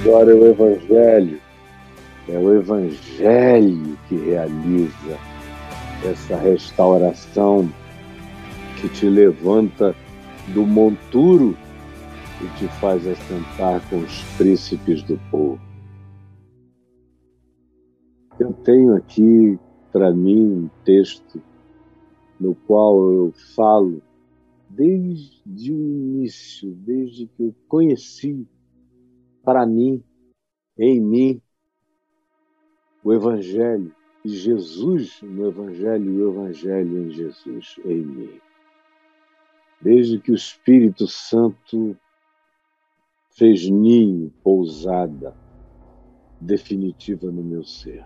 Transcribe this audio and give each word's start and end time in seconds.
Agora 0.00 0.30
é 0.30 0.34
o 0.34 0.46
Evangelho. 0.46 1.40
É 2.28 2.38
o 2.38 2.54
Evangelho 2.54 3.98
que 4.08 4.16
realiza 4.16 5.18
essa 6.04 6.36
restauração 6.36 7.68
que 8.80 8.88
te 8.90 9.08
levanta 9.08 9.94
do 10.54 10.64
monturo 10.64 11.56
e 12.40 12.58
te 12.58 12.68
faz 12.80 13.06
assentar 13.06 13.80
com 13.90 13.98
os 13.98 14.22
príncipes 14.36 15.02
do 15.02 15.18
povo. 15.30 15.60
Eu 18.38 18.52
tenho 18.52 18.94
aqui 18.94 19.58
para 19.92 20.12
mim 20.12 20.40
um 20.40 20.70
texto 20.84 21.42
no 22.38 22.54
qual 22.54 23.10
eu 23.10 23.32
falo 23.56 24.00
desde 24.68 25.72
o 25.72 25.76
início, 25.76 26.70
desde 26.86 27.26
que 27.26 27.42
eu 27.42 27.54
conheci 27.66 28.46
para 29.48 29.64
mim, 29.64 30.04
em 30.78 31.00
mim, 31.00 31.40
o 33.02 33.14
Evangelho, 33.14 33.94
e 34.22 34.28
Jesus 34.28 35.22
no 35.22 35.48
Evangelho 35.48 36.12
e 36.12 36.22
o 36.22 36.30
Evangelho 36.32 37.06
em 37.06 37.10
Jesus, 37.10 37.76
em 37.82 38.04
mim. 38.04 38.40
Desde 39.80 40.20
que 40.20 40.32
o 40.32 40.34
Espírito 40.34 41.06
Santo 41.06 41.96
fez 43.30 43.66
ninho, 43.70 44.30
pousada 44.44 45.34
definitiva 46.38 47.30
no 47.30 47.42
meu 47.42 47.64
ser. 47.64 48.04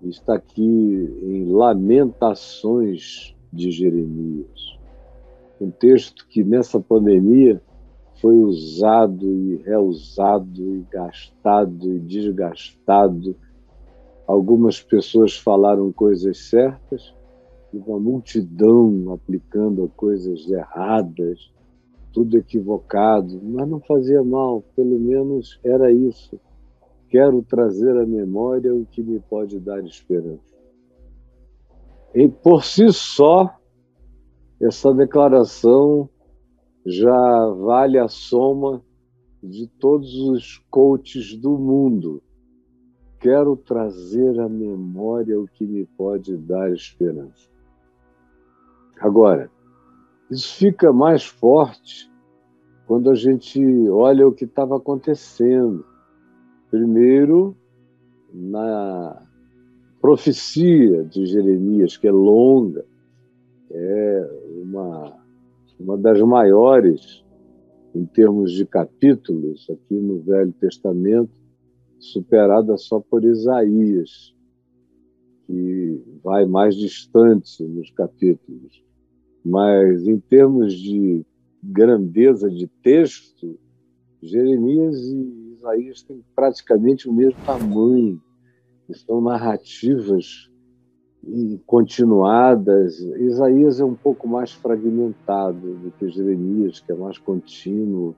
Está 0.00 0.36
aqui 0.36 0.62
em 0.62 1.50
Lamentações 1.50 3.34
de 3.52 3.72
Jeremias, 3.72 4.78
um 5.60 5.72
texto 5.72 6.24
que 6.28 6.44
nessa 6.44 6.78
pandemia 6.78 7.60
foi 8.26 8.34
usado 8.38 9.24
e 9.24 9.54
reusado 9.58 10.74
e 10.74 10.84
gastado 10.90 11.92
e 11.92 12.00
desgastado. 12.00 13.36
Algumas 14.26 14.82
pessoas 14.82 15.36
falaram 15.36 15.92
coisas 15.92 16.36
certas 16.48 17.14
e 17.72 17.78
uma 17.78 18.00
multidão 18.00 19.12
aplicando 19.12 19.88
coisas 19.96 20.50
erradas 20.50 21.52
tudo 22.12 22.36
equivocado, 22.36 23.40
mas 23.44 23.68
não 23.68 23.78
fazia 23.78 24.24
mal, 24.24 24.64
pelo 24.74 24.98
menos 24.98 25.60
era 25.62 25.92
isso. 25.92 26.40
Quero 27.08 27.42
trazer 27.42 27.96
à 27.96 28.04
memória 28.04 28.74
o 28.74 28.84
que 28.86 29.04
me 29.04 29.20
pode 29.20 29.60
dar 29.60 29.84
esperança. 29.84 30.56
E 32.12 32.26
por 32.26 32.64
si 32.64 32.92
só, 32.92 33.54
essa 34.60 34.92
declaração 34.92 36.08
já 36.86 37.46
vale 37.48 37.98
a 37.98 38.06
soma 38.06 38.80
de 39.42 39.66
todos 39.66 40.14
os 40.14 40.58
coaches 40.70 41.36
do 41.36 41.58
mundo. 41.58 42.22
Quero 43.18 43.56
trazer 43.56 44.38
à 44.38 44.48
memória 44.48 45.38
o 45.38 45.48
que 45.48 45.66
me 45.66 45.84
pode 45.84 46.36
dar 46.36 46.72
esperança. 46.72 47.50
Agora, 49.00 49.50
isso 50.30 50.56
fica 50.56 50.92
mais 50.92 51.24
forte 51.24 52.10
quando 52.86 53.10
a 53.10 53.14
gente 53.14 53.60
olha 53.88 54.26
o 54.26 54.32
que 54.32 54.44
estava 54.44 54.76
acontecendo. 54.76 55.84
Primeiro, 56.70 57.56
na 58.32 59.22
profecia 60.00 61.04
de 61.04 61.26
Jeremias, 61.26 61.96
que 61.96 62.06
é 62.06 62.12
longa, 62.12 62.84
é 63.70 64.30
uma, 64.62 65.25
uma 65.78 65.96
das 65.96 66.20
maiores 66.22 67.24
em 67.94 68.04
termos 68.04 68.52
de 68.52 68.66
capítulos 68.66 69.66
aqui 69.70 69.94
no 69.94 70.20
Velho 70.20 70.52
Testamento, 70.52 71.32
superada 71.98 72.76
só 72.76 73.00
por 73.00 73.24
Isaías, 73.24 74.34
que 75.46 76.02
vai 76.22 76.44
mais 76.44 76.74
distante 76.74 77.62
nos 77.62 77.90
capítulos. 77.90 78.84
Mas 79.44 80.06
em 80.06 80.18
termos 80.18 80.74
de 80.74 81.24
grandeza 81.62 82.50
de 82.50 82.66
texto, 82.82 83.58
Jeremias 84.22 84.96
e 84.98 85.54
Isaías 85.56 86.02
têm 86.02 86.22
praticamente 86.34 87.08
o 87.08 87.12
mesmo 87.12 87.40
tamanho. 87.44 88.20
São 89.06 89.20
narrativas 89.20 90.50
continuadas. 91.66 92.98
Isaías 92.98 93.80
é 93.80 93.84
um 93.84 93.94
pouco 93.94 94.28
mais 94.28 94.52
fragmentado 94.52 95.74
do 95.74 95.90
que 95.92 96.08
Jeremias, 96.08 96.80
que 96.80 96.92
é 96.92 96.94
mais 96.94 97.18
contínuo. 97.18 98.14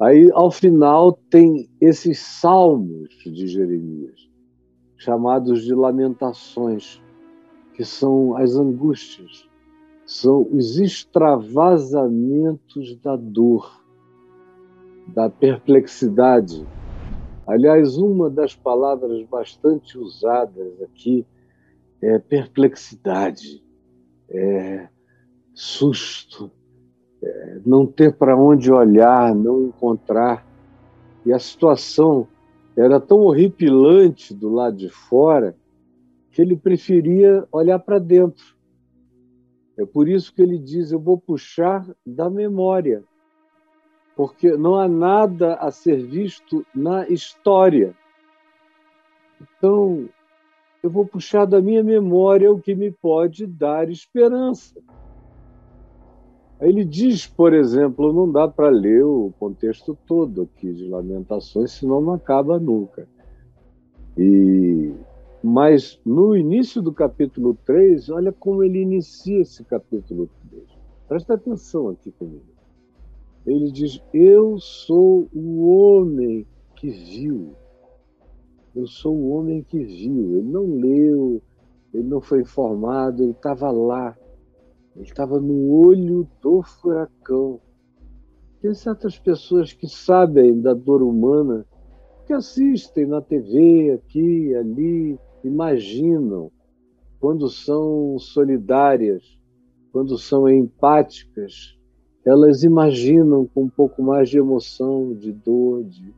Aí, 0.00 0.30
ao 0.32 0.50
final, 0.50 1.18
tem 1.28 1.68
esses 1.80 2.18
salmos 2.18 3.08
de 3.24 3.48
Jeremias, 3.48 4.28
chamados 4.96 5.64
de 5.64 5.74
lamentações, 5.74 7.02
que 7.74 7.84
são 7.84 8.36
as 8.36 8.54
angústias 8.54 9.48
são 10.08 10.48
os 10.50 10.78
extravasamentos 10.78 12.96
da 12.96 13.14
dor, 13.14 13.84
da 15.06 15.28
perplexidade. 15.28 16.66
Aliás, 17.46 17.98
uma 17.98 18.30
das 18.30 18.56
palavras 18.56 19.22
bastante 19.24 19.98
usadas 19.98 20.80
aqui 20.80 21.26
é 22.02 22.18
perplexidade, 22.18 23.62
é 24.30 24.88
susto, 25.54 26.50
é 27.22 27.60
não 27.64 27.86
ter 27.86 28.16
para 28.16 28.36
onde 28.36 28.70
olhar, 28.70 29.34
não 29.34 29.64
encontrar. 29.64 30.46
E 31.26 31.32
a 31.32 31.38
situação 31.38 32.28
era 32.76 33.00
tão 33.00 33.20
horripilante 33.20 34.32
do 34.32 34.48
lado 34.48 34.76
de 34.76 34.88
fora 34.88 35.56
que 36.30 36.40
ele 36.40 36.56
preferia 36.56 37.46
olhar 37.50 37.78
para 37.78 37.98
dentro 37.98 38.58
é 39.78 39.86
por 39.86 40.08
isso 40.08 40.34
que 40.34 40.42
ele 40.42 40.58
diz: 40.58 40.90
eu 40.90 40.98
vou 40.98 41.16
puxar 41.16 41.86
da 42.04 42.28
memória, 42.28 43.04
porque 44.16 44.56
não 44.56 44.74
há 44.74 44.88
nada 44.88 45.54
a 45.54 45.70
ser 45.70 46.04
visto 46.04 46.66
na 46.74 47.08
história. 47.08 47.94
Então, 49.40 50.08
eu 50.82 50.90
vou 50.90 51.04
puxar 51.04 51.44
da 51.44 51.60
minha 51.60 51.82
memória 51.82 52.52
o 52.52 52.60
que 52.60 52.74
me 52.74 52.90
pode 52.90 53.46
dar 53.46 53.90
esperança. 53.90 54.80
Ele 56.60 56.84
diz, 56.84 57.26
por 57.26 57.54
exemplo, 57.54 58.12
não 58.12 58.30
dá 58.30 58.48
para 58.48 58.68
ler 58.68 59.04
o 59.04 59.32
contexto 59.38 59.96
todo 60.06 60.42
aqui 60.42 60.72
de 60.72 60.88
Lamentações, 60.88 61.72
senão 61.72 62.00
não 62.00 62.14
acaba 62.14 62.58
nunca. 62.58 63.08
E 64.16 64.92
mas 65.42 66.00
no 66.04 66.36
início 66.36 66.82
do 66.82 66.92
capítulo 66.92 67.56
3, 67.64 68.10
olha 68.10 68.32
como 68.32 68.64
ele 68.64 68.80
inicia 68.80 69.40
esse 69.40 69.62
capítulo 69.64 70.28
3. 70.50 70.64
Presta 71.06 71.34
atenção 71.34 71.88
aqui 71.90 72.10
comigo. 72.10 72.44
Ele 73.46 73.70
diz: 73.70 74.02
Eu 74.12 74.58
sou 74.58 75.28
o 75.32 75.68
homem 75.70 76.44
que 76.74 76.90
viu. 76.90 77.54
Eu 78.74 78.86
sou 78.86 79.16
o 79.16 79.30
homem 79.30 79.62
que 79.62 79.78
viu. 79.78 80.36
Ele 80.36 80.48
não 80.48 80.66
leu, 80.66 81.42
ele 81.92 82.06
não 82.06 82.20
foi 82.20 82.42
informado, 82.42 83.22
ele 83.22 83.32
estava 83.32 83.70
lá. 83.70 84.16
Ele 84.94 85.04
estava 85.04 85.40
no 85.40 85.70
olho 85.70 86.28
do 86.40 86.62
furacão. 86.62 87.60
Tem 88.60 88.74
certas 88.74 89.18
pessoas 89.18 89.72
que 89.72 89.86
sabem 89.86 90.60
da 90.60 90.74
dor 90.74 91.02
humana, 91.02 91.64
que 92.26 92.32
assistem 92.32 93.06
na 93.06 93.20
TV, 93.20 93.92
aqui, 93.92 94.54
ali, 94.54 95.18
imaginam, 95.44 96.50
quando 97.20 97.48
são 97.48 98.18
solidárias, 98.18 99.38
quando 99.92 100.18
são 100.18 100.48
empáticas, 100.48 101.78
elas 102.24 102.62
imaginam 102.62 103.46
com 103.46 103.64
um 103.64 103.68
pouco 103.68 104.02
mais 104.02 104.28
de 104.28 104.38
emoção, 104.38 105.14
de 105.14 105.32
dor, 105.32 105.84
de, 105.84 106.14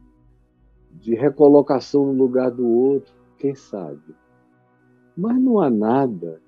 de 1.00 1.14
recolocação 1.14 2.06
no 2.06 2.12
lugar 2.12 2.50
do 2.50 2.69
outro, 2.69 3.14
quem 3.38 3.55
sabe. 3.55 4.14
Mas 5.17 5.41
não 5.41 5.61
há 5.61 5.70
nada, 5.70 6.41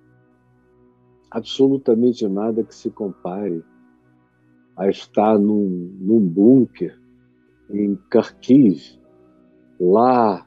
absolutamente 1.30 2.28
nada 2.28 2.62
que 2.62 2.74
se 2.74 2.90
compare 2.90 3.64
a 4.76 4.88
estar 4.88 5.38
num, 5.38 5.96
num 6.00 6.20
bunker 6.20 6.98
em 7.70 7.98
Kharkiv, 8.10 9.00
lá 9.80 10.46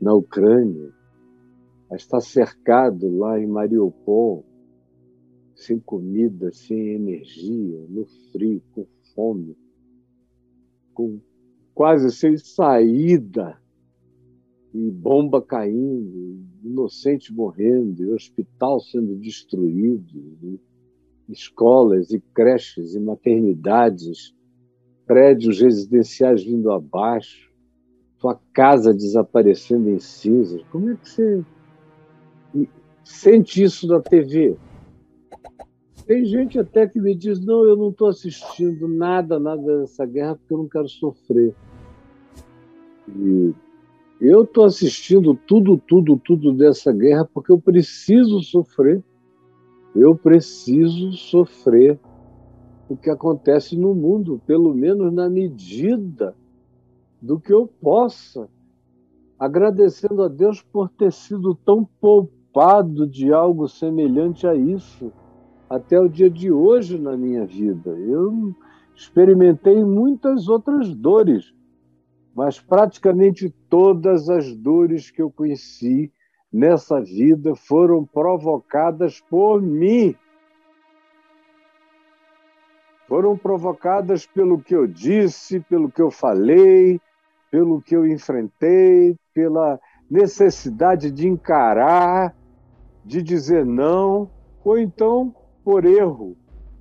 na 0.00 0.14
Ucrânia, 0.14 0.92
está 1.92 2.20
cercado 2.20 3.14
lá 3.16 3.38
em 3.38 3.46
Mariupol, 3.46 4.44
sem 5.54 5.78
comida, 5.78 6.50
sem 6.52 6.94
energia, 6.94 7.86
no 7.88 8.06
frio, 8.30 8.62
com 8.72 8.86
fome, 9.14 9.56
com 10.94 11.20
quase 11.74 12.10
sem 12.10 12.36
saída, 12.36 13.58
e 14.74 14.90
bomba 14.90 15.42
caindo, 15.42 16.40
inocente 16.64 17.32
morrendo, 17.32 18.02
e 18.02 18.10
hospital 18.10 18.80
sendo 18.80 19.16
destruído, 19.16 20.18
e 20.42 20.60
escolas 21.28 22.10
e 22.10 22.20
creches 22.34 22.94
e 22.94 23.00
maternidades 23.00 24.34
prédios 25.06 25.60
residenciais 25.60 26.42
vindo 26.42 26.70
abaixo, 26.70 27.50
tua 28.18 28.38
casa 28.52 28.94
desaparecendo 28.94 29.90
em 29.90 29.98
cinzas. 29.98 30.62
Como 30.70 30.90
é 30.90 30.96
que 30.96 31.08
você 31.08 31.44
sente 33.04 33.62
isso 33.62 33.86
na 33.86 34.00
TV? 34.00 34.56
Tem 36.12 36.26
gente 36.26 36.58
até 36.58 36.86
que 36.86 37.00
me 37.00 37.14
diz: 37.14 37.40
não, 37.40 37.64
eu 37.64 37.74
não 37.74 37.88
estou 37.88 38.08
assistindo 38.08 38.86
nada, 38.86 39.40
nada 39.40 39.78
dessa 39.78 40.04
guerra 40.04 40.36
porque 40.36 40.52
eu 40.52 40.58
não 40.58 40.68
quero 40.68 40.86
sofrer. 40.86 41.54
E 43.08 43.54
eu 44.20 44.42
estou 44.42 44.66
assistindo 44.66 45.34
tudo, 45.34 45.78
tudo, 45.78 46.18
tudo 46.18 46.52
dessa 46.52 46.92
guerra 46.92 47.26
porque 47.32 47.50
eu 47.50 47.58
preciso 47.58 48.42
sofrer. 48.42 49.02
Eu 49.96 50.14
preciso 50.14 51.12
sofrer 51.12 51.98
o 52.90 52.94
que 52.94 53.08
acontece 53.08 53.74
no 53.74 53.94
mundo, 53.94 54.38
pelo 54.46 54.74
menos 54.74 55.10
na 55.14 55.30
medida 55.30 56.36
do 57.22 57.40
que 57.40 57.54
eu 57.54 57.66
possa, 57.66 58.50
agradecendo 59.38 60.22
a 60.22 60.28
Deus 60.28 60.60
por 60.60 60.90
ter 60.90 61.10
sido 61.10 61.54
tão 61.54 61.88
poupado 61.98 63.06
de 63.06 63.32
algo 63.32 63.66
semelhante 63.66 64.46
a 64.46 64.54
isso 64.54 65.10
até 65.72 65.98
o 65.98 66.06
dia 66.06 66.28
de 66.28 66.52
hoje 66.52 66.98
na 66.98 67.16
minha 67.16 67.46
vida. 67.46 67.90
Eu 67.92 68.54
experimentei 68.94 69.82
muitas 69.82 70.46
outras 70.46 70.94
dores, 70.94 71.54
mas 72.34 72.60
praticamente 72.60 73.48
todas 73.70 74.28
as 74.28 74.54
dores 74.54 75.10
que 75.10 75.22
eu 75.22 75.30
conheci 75.30 76.12
nessa 76.52 77.00
vida 77.00 77.56
foram 77.56 78.04
provocadas 78.04 79.18
por 79.18 79.62
mim. 79.62 80.14
Foram 83.08 83.36
provocadas 83.36 84.26
pelo 84.26 84.62
que 84.62 84.76
eu 84.76 84.86
disse, 84.86 85.58
pelo 85.60 85.90
que 85.90 86.02
eu 86.02 86.10
falei, 86.10 87.00
pelo 87.50 87.80
que 87.80 87.96
eu 87.96 88.06
enfrentei, 88.06 89.16
pela 89.32 89.80
necessidade 90.10 91.10
de 91.10 91.26
encarar, 91.26 92.36
de 93.02 93.22
dizer 93.22 93.64
não, 93.64 94.30
ou 94.62 94.78
então 94.78 95.34
por 95.64 95.84
erro, 95.84 96.36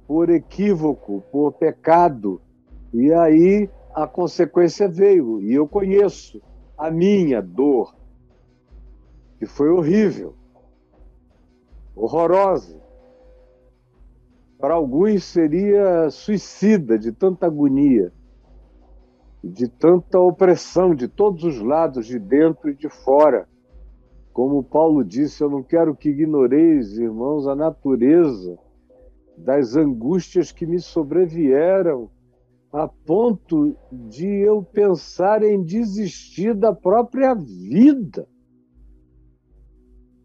por 0.08 0.30
equívoco, 0.30 1.24
por 1.32 1.54
pecado. 1.54 2.42
E 2.94 3.14
aí 3.14 3.70
a 3.94 4.08
consequência 4.08 4.88
veio, 4.88 5.42
e 5.42 5.54
eu 5.54 5.68
conheço 5.68 6.42
a 6.78 6.90
minha 6.90 7.42
dor, 7.42 7.96
que 9.38 9.46
foi 9.46 9.70
horrível, 9.70 10.36
horrorosa. 11.96 12.80
Para 14.58 14.76
alguns 14.76 15.24
seria 15.24 16.10
suicida 16.10 16.98
de 16.98 17.12
tanta 17.12 17.48
agonia, 17.48 18.12
de 19.44 19.68
tanta 19.68 20.20
opressão 20.20 20.94
de 20.94 21.08
todos 21.08 21.44
os 21.44 21.60
lados, 21.60 22.06
de 22.06 22.20
dentro 22.20 22.70
e 22.70 22.76
de 22.76 22.90
fora. 22.90 23.48
Como 24.32 24.64
Paulo 24.64 25.04
disse, 25.04 25.44
eu 25.44 25.50
não 25.50 25.64
quero 25.64 25.96
que 25.96 26.10
ignoreis, 26.10 26.98
irmãos, 26.98 27.48
a 27.48 27.56
natureza 27.56 28.60
das 29.38 29.76
angústias 29.76 30.52
que 30.52 30.66
me 30.66 30.80
sobrevieram, 30.80 32.10
a 32.72 32.88
ponto 32.88 33.76
de 33.92 34.28
eu 34.28 34.64
pensar 34.64 35.44
em 35.44 35.62
desistir 35.62 36.54
da 36.54 36.74
própria 36.74 37.34
vida. 37.34 38.28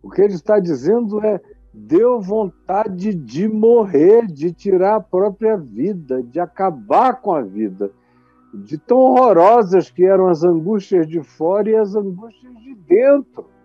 O 0.02 0.10
que 0.10 0.22
ele 0.22 0.34
está 0.34 0.60
dizendo 0.60 1.24
é: 1.24 1.40
deu 1.74 2.20
vontade 2.20 3.12
de 3.12 3.48
morrer, 3.48 4.26
de 4.26 4.52
tirar 4.52 4.96
a 4.96 5.00
própria 5.00 5.56
vida, 5.56 6.22
de 6.22 6.38
acabar 6.38 7.20
com 7.20 7.32
a 7.32 7.42
vida, 7.42 7.90
de 8.54 8.78
tão 8.78 8.98
horrorosas 8.98 9.90
que 9.90 10.04
eram 10.04 10.28
as 10.28 10.44
angústias 10.44 11.08
de 11.08 11.20
fora 11.22 11.68
e 11.68 11.74
as 11.74 11.96
angústias 11.96 12.54
de 12.62 12.74
dentro. 12.74 13.55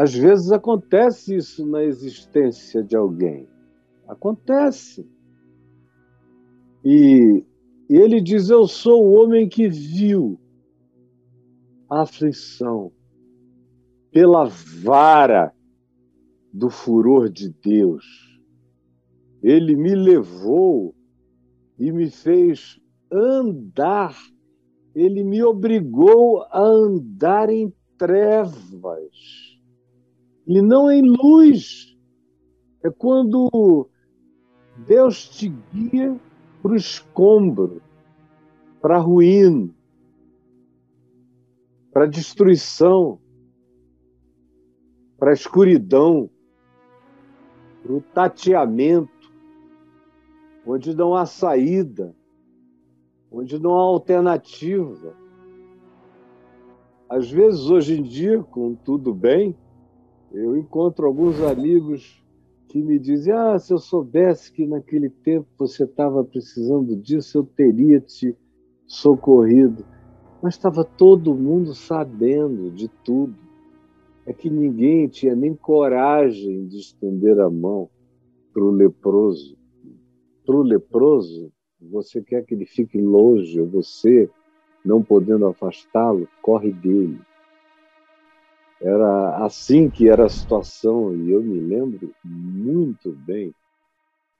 Às 0.00 0.14
vezes 0.14 0.50
acontece 0.50 1.36
isso 1.36 1.66
na 1.66 1.84
existência 1.84 2.82
de 2.82 2.96
alguém. 2.96 3.46
Acontece. 4.08 5.06
E, 6.82 7.44
e 7.86 7.96
ele 7.98 8.18
diz: 8.18 8.48
Eu 8.48 8.66
sou 8.66 9.04
o 9.04 9.12
homem 9.12 9.46
que 9.46 9.68
viu 9.68 10.40
a 11.90 12.00
aflição 12.00 12.90
pela 14.10 14.46
vara 14.46 15.52
do 16.50 16.70
furor 16.70 17.28
de 17.28 17.50
Deus. 17.50 18.06
Ele 19.42 19.76
me 19.76 19.94
levou 19.94 20.94
e 21.78 21.92
me 21.92 22.10
fez 22.10 22.80
andar, 23.12 24.16
ele 24.94 25.22
me 25.22 25.42
obrigou 25.42 26.40
a 26.44 26.58
andar 26.58 27.50
em 27.50 27.70
trevas 27.98 29.49
e 30.50 30.60
não 30.60 30.90
em 30.90 31.02
luz. 31.02 31.96
É 32.82 32.90
quando 32.90 33.88
Deus 34.84 35.28
te 35.28 35.48
guia 35.72 36.18
para 36.60 36.72
o 36.72 36.76
escombro, 36.76 37.80
para 38.80 38.96
a 38.96 39.00
ruína, 39.00 39.70
para 41.92 42.04
a 42.04 42.08
destruição, 42.08 43.20
para 45.16 45.30
a 45.30 45.34
escuridão, 45.34 46.28
para 47.82 47.92
o 47.92 48.00
tateamento, 48.00 49.32
onde 50.66 50.96
não 50.96 51.14
há 51.14 51.26
saída, 51.26 52.12
onde 53.30 53.56
não 53.56 53.78
há 53.78 53.82
alternativa. 53.82 55.14
Às 57.08 57.30
vezes, 57.30 57.70
hoje 57.70 58.00
em 58.00 58.02
dia, 58.02 58.42
com 58.42 58.74
tudo 58.74 59.14
bem, 59.14 59.56
eu 60.32 60.56
encontro 60.56 61.06
alguns 61.06 61.40
amigos 61.40 62.22
que 62.68 62.80
me 62.82 62.98
dizem: 62.98 63.32
Ah, 63.32 63.58
se 63.58 63.72
eu 63.72 63.78
soubesse 63.78 64.52
que 64.52 64.66
naquele 64.66 65.10
tempo 65.10 65.46
você 65.58 65.84
estava 65.84 66.22
precisando 66.24 66.96
disso, 66.96 67.38
eu 67.38 67.44
teria 67.44 68.00
te 68.00 68.36
socorrido. 68.86 69.84
Mas 70.42 70.54
estava 70.54 70.84
todo 70.84 71.34
mundo 71.34 71.74
sabendo 71.74 72.70
de 72.70 72.88
tudo. 73.04 73.34
É 74.24 74.32
que 74.32 74.48
ninguém 74.48 75.08
tinha 75.08 75.34
nem 75.34 75.54
coragem 75.54 76.66
de 76.66 76.78
estender 76.78 77.38
a 77.40 77.50
mão 77.50 77.90
para 78.52 78.62
o 78.62 78.70
leproso. 78.70 79.56
Para 80.46 80.56
o 80.56 80.62
leproso, 80.62 81.52
você 81.80 82.22
quer 82.22 82.44
que 82.44 82.54
ele 82.54 82.66
fique 82.66 83.00
longe, 83.00 83.60
você, 83.62 84.30
não 84.84 85.02
podendo 85.02 85.46
afastá-lo, 85.46 86.28
corre 86.42 86.72
dele. 86.72 87.18
Era 88.80 89.44
assim 89.44 89.90
que 89.90 90.08
era 90.08 90.24
a 90.24 90.30
situação, 90.30 91.14
e 91.14 91.30
eu 91.30 91.42
me 91.42 91.60
lembro 91.60 92.14
muito 92.24 93.12
bem, 93.12 93.54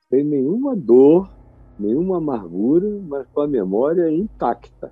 sem 0.09 0.25
nenhuma 0.25 0.75
dor, 0.75 1.30
nenhuma 1.78 2.16
amargura, 2.16 2.88
mas 3.06 3.26
com 3.28 3.42
a 3.42 3.49
memória 3.49 4.11
intacta. 4.11 4.90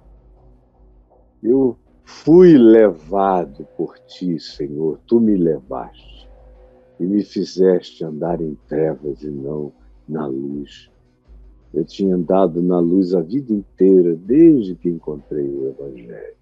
Eu 1.43 1.79
fui 2.05 2.59
levado 2.59 3.67
por 3.77 3.99
ti, 4.01 4.39
Senhor, 4.39 4.99
tu 5.07 5.19
me 5.19 5.37
levaste 5.37 6.29
e 7.01 7.05
me 7.05 7.23
fizeste 7.23 8.05
andar 8.05 8.41
em 8.41 8.55
trevas 8.69 9.23
e 9.23 9.31
não 9.31 9.73
na 10.07 10.27
luz. 10.27 10.91
Eu 11.73 11.85
tinha 11.85 12.15
andado 12.15 12.63
na 12.63 12.79
luz 12.81 13.15
a 13.15 13.21
vida 13.21 13.53
inteira, 13.53 14.15
desde 14.15 14.75
que 14.75 14.89
encontrei 14.89 15.49
o 15.49 15.69
Evangelho. 15.69 16.37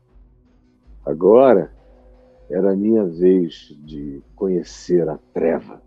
Agora, 1.05 1.76
era 2.49 2.73
a 2.73 2.77
minha 2.77 3.05
vez 3.05 3.77
de 3.85 4.23
conhecer 4.35 5.09
a 5.09 5.19
treva. 5.35 5.83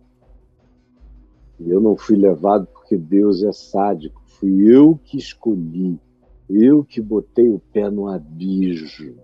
E 1.59 1.69
eu 1.69 1.81
não 1.81 1.95
fui 1.95 2.15
levado 2.15 2.67
porque 2.67 2.97
Deus 2.97 3.43
é 3.43 3.51
sádico, 3.51 4.21
fui 4.25 4.69
eu 4.69 4.99
que 5.03 5.17
escolhi, 5.17 5.99
eu 6.49 6.83
que 6.83 7.01
botei 7.01 7.49
o 7.49 7.59
pé 7.59 7.89
no 7.89 8.07
abismo. 8.07 9.17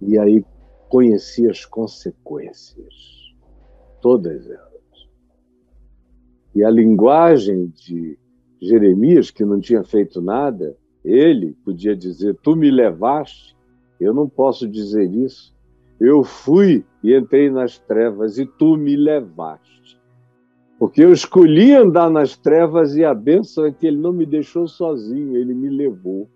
E 0.00 0.18
aí 0.18 0.44
conheci 0.88 1.48
as 1.48 1.64
consequências, 1.64 3.34
todas 4.00 4.48
elas. 4.48 4.68
E 6.54 6.64
a 6.64 6.70
linguagem 6.70 7.68
de 7.68 8.18
Jeremias, 8.60 9.30
que 9.30 9.44
não 9.44 9.60
tinha 9.60 9.84
feito 9.84 10.20
nada, 10.20 10.76
ele 11.04 11.54
podia 11.64 11.94
dizer: 11.94 12.36
Tu 12.42 12.56
me 12.56 12.70
levaste. 12.70 13.56
Eu 14.00 14.14
não 14.14 14.28
posso 14.28 14.68
dizer 14.68 15.12
isso, 15.12 15.52
eu 16.00 16.22
fui 16.22 16.84
e 17.02 17.16
entrei 17.16 17.50
nas 17.50 17.78
trevas 17.78 18.38
e 18.38 18.46
tu 18.46 18.76
me 18.76 18.96
levaste. 18.96 19.98
Porque 20.78 21.02
eu 21.02 21.12
escolhi 21.12 21.74
andar 21.74 22.08
nas 22.08 22.36
trevas 22.36 22.94
e 22.94 23.04
a 23.04 23.12
bênção 23.12 23.66
é 23.66 23.72
que 23.72 23.86
ele 23.86 23.96
não 23.96 24.12
me 24.12 24.24
deixou 24.24 24.68
sozinho, 24.68 25.36
ele 25.36 25.52
me 25.52 25.68
levou. 25.68 26.28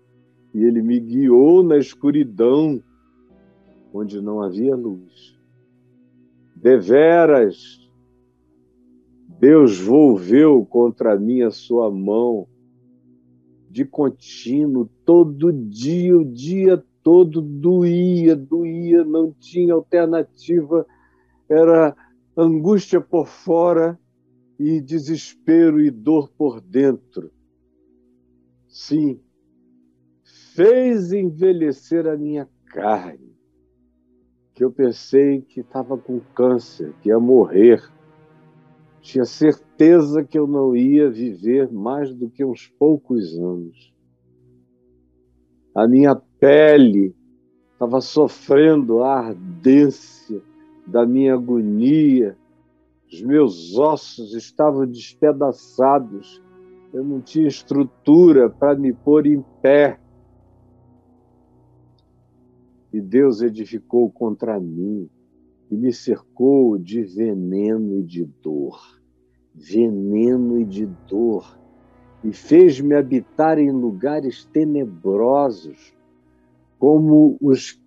E 0.53 0.63
ele 0.63 0.81
me 0.81 0.99
guiou 0.99 1.63
na 1.63 1.77
escuridão, 1.77 2.83
onde 3.93 4.21
não 4.21 4.41
havia 4.41 4.75
luz. 4.75 5.39
Deveras, 6.55 7.89
Deus 9.39 9.79
volveu 9.79 10.65
contra 10.65 11.17
mim 11.17 11.41
a 11.41 11.51
sua 11.51 11.89
mão 11.89 12.47
de 13.69 13.83
contínuo, 13.85 14.87
todo 15.03 15.51
dia, 15.51 16.15
o 16.15 16.23
dia 16.23 16.83
todo 17.03 17.41
doía, 17.41 18.35
doía, 18.35 19.03
não 19.03 19.33
tinha 19.33 19.73
alternativa, 19.73 20.87
era 21.49 21.95
angústia 22.35 23.01
por 23.01 23.27
fora 23.27 23.99
e 24.57 24.79
desespero 24.79 25.81
e 25.81 25.91
dor 25.91 26.29
por 26.29 26.61
dentro. 26.61 27.31
Sim, 28.67 29.19
fez 30.55 31.11
envelhecer 31.11 32.07
a 32.07 32.17
minha 32.17 32.47
carne, 32.67 33.35
que 34.53 34.63
eu 34.63 34.71
pensei 34.71 35.41
que 35.41 35.59
estava 35.59 35.97
com 35.97 36.19
câncer, 36.33 36.93
que 37.01 37.09
ia 37.09 37.19
morrer. 37.19 37.83
Tinha 39.01 39.25
certeza 39.25 40.23
que 40.23 40.39
eu 40.39 40.47
não 40.47 40.75
ia 40.75 41.09
viver 41.09 41.69
mais 41.71 42.13
do 42.13 42.29
que 42.29 42.45
uns 42.45 42.67
poucos 42.79 43.37
anos. 43.37 43.93
A 45.75 45.87
minha 45.87 46.15
pele 46.43 47.15
estava 47.71 48.01
sofrendo 48.01 49.01
a 49.01 49.27
ardência 49.27 50.43
da 50.85 51.05
minha 51.05 51.35
agonia, 51.35 52.37
os 53.09 53.21
meus 53.21 53.77
ossos 53.77 54.33
estavam 54.33 54.85
despedaçados, 54.85 56.43
eu 56.93 57.01
não 57.01 57.21
tinha 57.21 57.47
estrutura 57.47 58.49
para 58.49 58.75
me 58.75 58.91
pôr 58.91 59.25
em 59.25 59.41
pé. 59.61 59.97
E 62.91 62.99
Deus 62.99 63.41
edificou 63.41 64.11
contra 64.11 64.59
mim 64.59 65.09
e 65.71 65.77
me 65.77 65.93
cercou 65.93 66.77
de 66.77 67.03
veneno 67.03 67.99
e 67.99 68.03
de 68.03 68.25
dor. 68.43 68.99
Veneno 69.55 70.59
e 70.59 70.65
de 70.65 70.87
dor. 71.07 71.57
E 72.21 72.33
fez-me 72.33 72.95
habitar 72.95 73.57
em 73.57 73.71
lugares 73.71 74.43
tenebrosos, 74.43 75.95
como 76.83 77.37
os, 77.39 77.81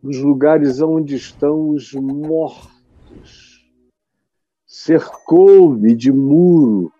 os 0.00 0.18
lugares 0.18 0.80
onde 0.80 1.16
estão 1.16 1.70
os 1.70 1.92
mortos. 1.92 3.68
Cercou-me 4.64 5.96
de 5.96 6.12
muro. 6.12 6.92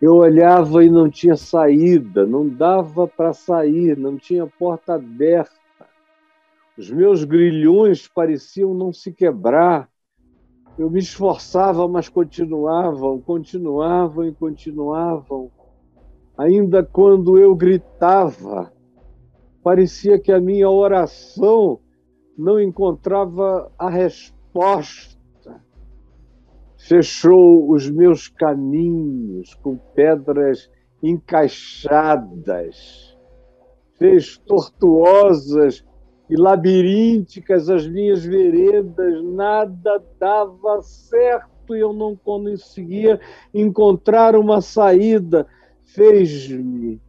Eu 0.00 0.14
olhava 0.14 0.84
e 0.84 0.88
não 0.88 1.10
tinha 1.10 1.34
saída, 1.34 2.24
não 2.24 2.48
dava 2.48 3.08
para 3.08 3.32
sair, 3.32 3.98
não 3.98 4.16
tinha 4.16 4.46
porta 4.46 4.94
aberta 4.94 5.56
os 6.78 6.88
meus 6.88 7.24
grilhões 7.24 8.06
pareciam 8.06 8.72
não 8.72 8.92
se 8.92 9.10
quebrar. 9.10 9.88
Eu 10.78 10.88
me 10.88 11.00
esforçava, 11.00 11.88
mas 11.88 12.08
continuavam, 12.08 13.20
continuavam 13.20 14.24
e 14.24 14.32
continuavam. 14.32 15.50
Ainda 16.38 16.84
quando 16.84 17.38
eu 17.38 17.56
gritava, 17.56 18.72
parecia 19.66 20.16
que 20.16 20.30
a 20.30 20.38
minha 20.40 20.70
oração 20.70 21.80
não 22.38 22.60
encontrava 22.60 23.68
a 23.76 23.90
resposta. 23.90 25.60
Fechou 26.78 27.68
os 27.72 27.90
meus 27.90 28.28
caminhos 28.28 29.54
com 29.54 29.76
pedras 29.76 30.70
encaixadas, 31.02 32.78
fez 33.98 34.38
tortuosas 34.38 35.84
e 36.30 36.36
labirínticas 36.36 37.68
as 37.68 37.88
minhas 37.88 38.24
veredas, 38.24 39.20
nada 39.24 40.00
dava 40.16 40.80
certo 40.80 41.74
e 41.74 41.80
eu 41.80 41.92
não 41.92 42.14
conseguia 42.14 43.18
encontrar 43.52 44.36
uma 44.36 44.60
saída. 44.60 45.44
Fez-me, 45.82 47.02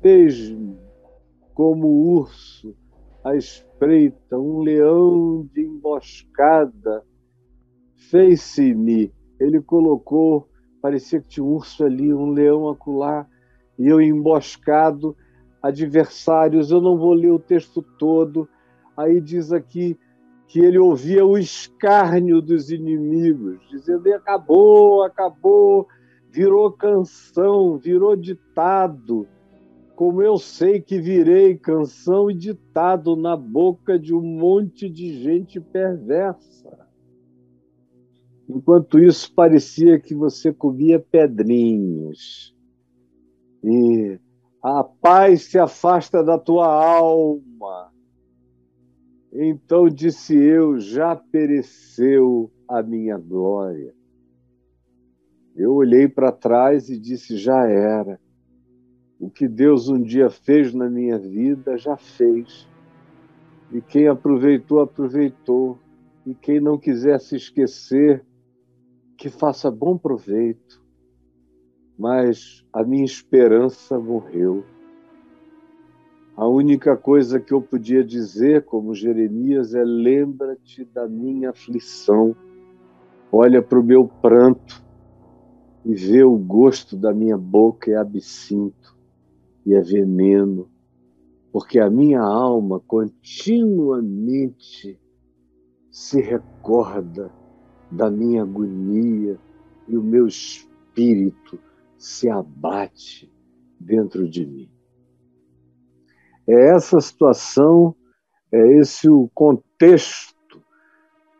fez-me 0.00 0.87
como 1.58 1.88
urso 1.88 2.72
à 3.24 3.34
espreita, 3.34 4.38
um 4.38 4.60
leão 4.60 5.44
de 5.52 5.62
emboscada. 5.62 7.02
Fez-se-me, 7.96 9.12
ele 9.40 9.60
colocou, 9.60 10.48
parecia 10.80 11.20
que 11.20 11.26
tinha 11.26 11.44
um 11.44 11.54
urso 11.54 11.84
ali, 11.84 12.14
um 12.14 12.30
leão 12.30 12.68
acolá, 12.68 13.26
e 13.76 13.88
eu 13.88 14.00
emboscado 14.00 15.16
adversários. 15.60 16.70
Eu 16.70 16.80
não 16.80 16.96
vou 16.96 17.12
ler 17.12 17.32
o 17.32 17.40
texto 17.40 17.82
todo, 17.82 18.48
Aí 18.96 19.20
diz 19.20 19.52
aqui 19.52 19.96
que 20.46 20.60
ele 20.60 20.78
ouvia 20.78 21.26
o 21.26 21.36
escárnio 21.36 22.40
dos 22.40 22.70
inimigos, 22.70 23.60
dizendo: 23.68 24.12
acabou, 24.14 25.02
acabou, 25.02 25.88
virou 26.30 26.70
canção, 26.70 27.78
virou 27.78 28.14
ditado. 28.14 29.26
Como 29.98 30.22
eu 30.22 30.38
sei 30.38 30.80
que 30.80 31.00
virei 31.00 31.58
canção 31.58 32.30
e 32.30 32.34
ditado 32.34 33.16
na 33.16 33.36
boca 33.36 33.98
de 33.98 34.14
um 34.14 34.22
monte 34.22 34.88
de 34.88 35.20
gente 35.20 35.60
perversa. 35.60 36.86
Enquanto 38.48 39.00
isso, 39.00 39.34
parecia 39.34 39.98
que 39.98 40.14
você 40.14 40.52
comia 40.52 41.00
pedrinhos. 41.00 42.56
E 43.64 44.20
a 44.62 44.84
paz 44.84 45.46
se 45.50 45.58
afasta 45.58 46.22
da 46.22 46.38
tua 46.38 46.66
alma 46.66 47.90
então 49.32 49.88
disse 49.88 50.34
eu: 50.34 50.80
já 50.80 51.14
pereceu 51.14 52.50
a 52.68 52.82
minha 52.82 53.18
glória. 53.18 53.94
Eu 55.54 55.74
olhei 55.74 56.08
para 56.08 56.32
trás 56.32 56.88
e 56.88 56.98
disse: 56.98 57.36
já 57.36 57.66
era. 57.66 58.18
O 59.20 59.28
que 59.28 59.48
Deus 59.48 59.88
um 59.88 60.00
dia 60.00 60.30
fez 60.30 60.72
na 60.72 60.88
minha 60.88 61.18
vida, 61.18 61.76
já 61.76 61.96
fez. 61.96 62.68
E 63.72 63.80
quem 63.80 64.06
aproveitou, 64.06 64.80
aproveitou. 64.80 65.76
E 66.24 66.34
quem 66.34 66.60
não 66.60 66.78
quiser 66.78 67.18
se 67.18 67.34
esquecer, 67.34 68.24
que 69.16 69.28
faça 69.28 69.70
bom 69.72 69.98
proveito. 69.98 70.80
Mas 71.98 72.64
a 72.72 72.84
minha 72.84 73.04
esperança 73.04 73.98
morreu. 73.98 74.64
A 76.36 76.46
única 76.46 76.96
coisa 76.96 77.40
que 77.40 77.52
eu 77.52 77.60
podia 77.60 78.04
dizer, 78.04 78.64
como 78.66 78.94
Jeremias, 78.94 79.74
é: 79.74 79.82
lembra-te 79.82 80.84
da 80.84 81.08
minha 81.08 81.50
aflição, 81.50 82.36
olha 83.32 83.60
para 83.60 83.80
o 83.80 83.82
meu 83.82 84.06
pranto 84.06 84.80
e 85.84 85.92
vê 85.96 86.22
o 86.22 86.38
gosto 86.38 86.96
da 86.96 87.12
minha 87.12 87.36
boca 87.36 87.90
é 87.90 87.96
absinto 87.96 88.97
e 89.68 89.74
é 89.74 89.82
veneno, 89.82 90.70
porque 91.52 91.78
a 91.78 91.90
minha 91.90 92.22
alma 92.22 92.80
continuamente 92.86 94.98
se 95.90 96.22
recorda 96.22 97.30
da 97.90 98.10
minha 98.10 98.44
agonia 98.44 99.38
e 99.86 99.94
o 99.94 100.02
meu 100.02 100.26
espírito 100.26 101.58
se 101.98 102.30
abate 102.30 103.30
dentro 103.78 104.26
de 104.26 104.46
mim. 104.46 104.70
É 106.46 106.74
essa 106.74 106.98
situação, 106.98 107.94
é 108.50 108.78
esse 108.78 109.06
o 109.06 109.28
contexto 109.34 110.62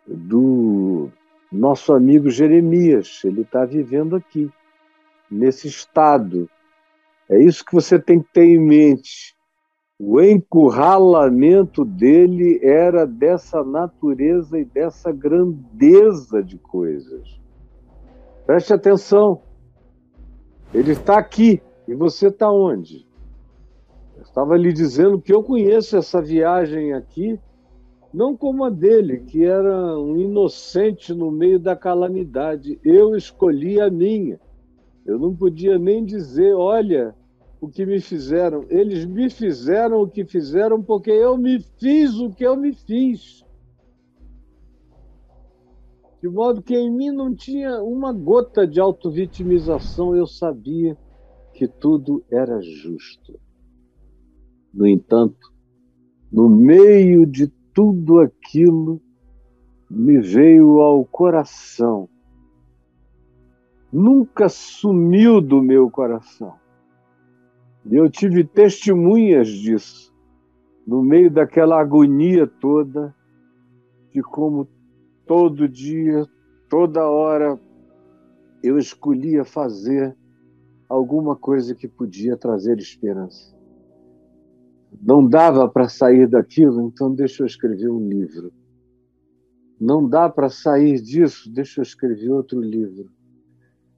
do 0.07 1.09
nosso 1.51 1.95
amigo 1.95 2.29
Jeremias. 2.29 3.23
Ele 3.25 3.41
está 3.41 3.65
vivendo 3.65 4.17
aqui, 4.17 4.53
nesse 5.31 5.67
estado. 5.67 6.47
É 7.31 7.39
isso 7.39 7.65
que 7.65 7.75
você 7.75 7.99
tem 7.99 8.21
que 8.21 8.33
ter 8.33 8.45
em 8.45 8.59
mente. 8.59 9.35
O 9.99 10.21
encurralamento 10.21 11.85
dele 11.85 12.61
era 12.63 13.07
dessa 13.07 13.65
natureza 13.65 14.59
e 14.59 14.65
dessa 14.65 15.11
grandeza 15.11 16.43
de 16.43 16.57
coisas. 16.57 17.41
Preste 18.47 18.73
atenção. 18.73 19.43
Ele 20.73 20.93
está 20.93 21.19
aqui 21.19 21.61
e 21.87 21.95
você 21.95 22.29
está 22.29 22.51
onde? 22.51 23.09
estava 24.39 24.57
lhe 24.57 24.73
dizendo 24.73 25.21
que 25.21 25.33
eu 25.33 25.43
conheço 25.43 25.97
essa 25.97 26.23
viagem 26.23 26.93
aqui, 26.93 27.41
não 28.15 28.37
como 28.37 28.65
a 28.65 28.71
dele, 28.71 29.19
que 29.27 29.45
era 29.45 29.99
um 29.99 30.17
inocente 30.17 31.13
no 31.13 31.31
meio 31.31 31.59
da 31.59 31.75
calamidade. 31.75 32.79
Eu 32.85 33.17
escolhi 33.17 33.81
a 33.81 33.91
minha. 33.91 34.39
Eu 35.05 35.19
não 35.19 35.35
podia 35.35 35.79
nem 35.79 36.05
dizer, 36.05 36.55
olha 36.55 37.15
o 37.61 37.69
que 37.69 37.85
me 37.85 38.01
fizeram. 38.01 38.65
Eles 38.69 39.05
me 39.05 39.31
fizeram 39.31 40.03
o 40.03 40.09
que 40.09 40.25
fizeram 40.25 40.83
porque 40.83 41.11
eu 41.11 41.37
me 41.37 41.61
fiz 41.79 42.15
o 42.15 42.31
que 42.31 42.45
eu 42.45 42.57
me 42.57 42.73
fiz. 42.73 43.45
De 46.21 46.29
modo 46.29 46.63
que 46.63 46.75
em 46.75 46.91
mim 46.91 47.11
não 47.11 47.35
tinha 47.35 47.81
uma 47.83 48.13
gota 48.13 48.67
de 48.67 48.81
autovitimização, 48.81 50.17
eu 50.17 50.27
sabia 50.27 50.97
que 51.53 51.69
tudo 51.69 52.25
era 52.31 52.61
justo. 52.61 53.39
No 54.75 54.87
entanto, 54.87 55.53
no 56.31 56.49
meio 56.49 57.25
de 57.25 57.47
tudo 57.73 58.21
aquilo, 58.21 59.01
me 59.89 60.21
veio 60.21 60.81
ao 60.81 61.05
coração 61.05 62.09
nunca 63.93 64.49
sumiu 64.49 65.41
do 65.41 65.63
meu 65.63 65.91
coração. 65.91 66.58
E 67.91 67.97
eu 67.97 68.11
tive 68.11 68.45
testemunhas 68.45 69.49
disso, 69.49 70.15
no 70.87 71.03
meio 71.03 71.31
daquela 71.31 71.81
agonia 71.81 72.47
toda, 72.47 73.15
de 74.13 74.23
como 74.23 74.69
todo 75.27 75.67
dia, 75.67 76.27
toda 76.69 77.07
hora, 77.07 77.59
eu 78.63 78.79
escolhia 78.79 79.43
fazer 79.43 80.15
alguma 80.87 81.35
coisa 81.35 81.75
que 81.75 81.89
podia 81.89 82.37
trazer 82.37 82.79
esperança. 82.79 83.57
Não 85.01 85.27
dava 85.27 85.67
para 85.67 85.89
sair 85.89 86.27
daquilo, 86.27 86.83
então 86.83 87.15
deixa 87.15 87.43
eu 87.43 87.47
escrever 87.47 87.89
um 87.89 88.07
livro. 88.07 88.53
Não 89.81 90.07
dá 90.07 90.29
para 90.29 90.51
sair 90.51 91.01
disso, 91.01 91.51
deixa 91.51 91.81
eu 91.81 91.83
escrever 91.83 92.31
outro 92.31 92.61
livro. 92.61 93.11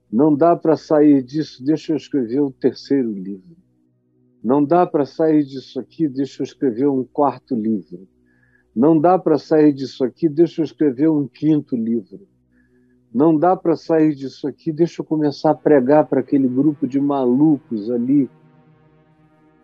Não 0.09 0.35
dá 0.35 0.55
para 0.55 0.77
sair 0.77 1.23
disso, 1.23 1.63
deixa 1.63 1.91
eu 1.91 1.97
escrever 1.97 2.41
um 2.41 2.51
terceiro 2.51 3.11
livro. 3.11 3.55
Não 4.43 4.63
dá 4.63 4.85
para 4.85 5.05
sair 5.05 5.43
disso 5.43 5.79
aqui, 5.79 6.07
deixa 6.07 6.41
eu 6.41 6.45
escrever 6.45 6.87
um 6.87 7.03
quarto 7.03 7.55
livro. 7.55 8.07
Não 8.75 8.97
dá 8.97 9.19
para 9.19 9.37
sair 9.37 9.73
disso 9.73 10.03
aqui, 10.03 10.27
deixa 10.27 10.61
eu 10.61 10.65
escrever 10.65 11.09
um 11.09 11.27
quinto 11.27 11.75
livro. 11.75 12.27
Não 13.13 13.37
dá 13.37 13.55
para 13.55 13.75
sair 13.75 14.15
disso 14.15 14.47
aqui, 14.47 14.71
deixa 14.71 15.01
eu 15.01 15.05
começar 15.05 15.51
a 15.51 15.55
pregar 15.55 16.07
para 16.07 16.21
aquele 16.21 16.47
grupo 16.47 16.87
de 16.87 16.99
malucos 16.99 17.91
ali 17.91 18.29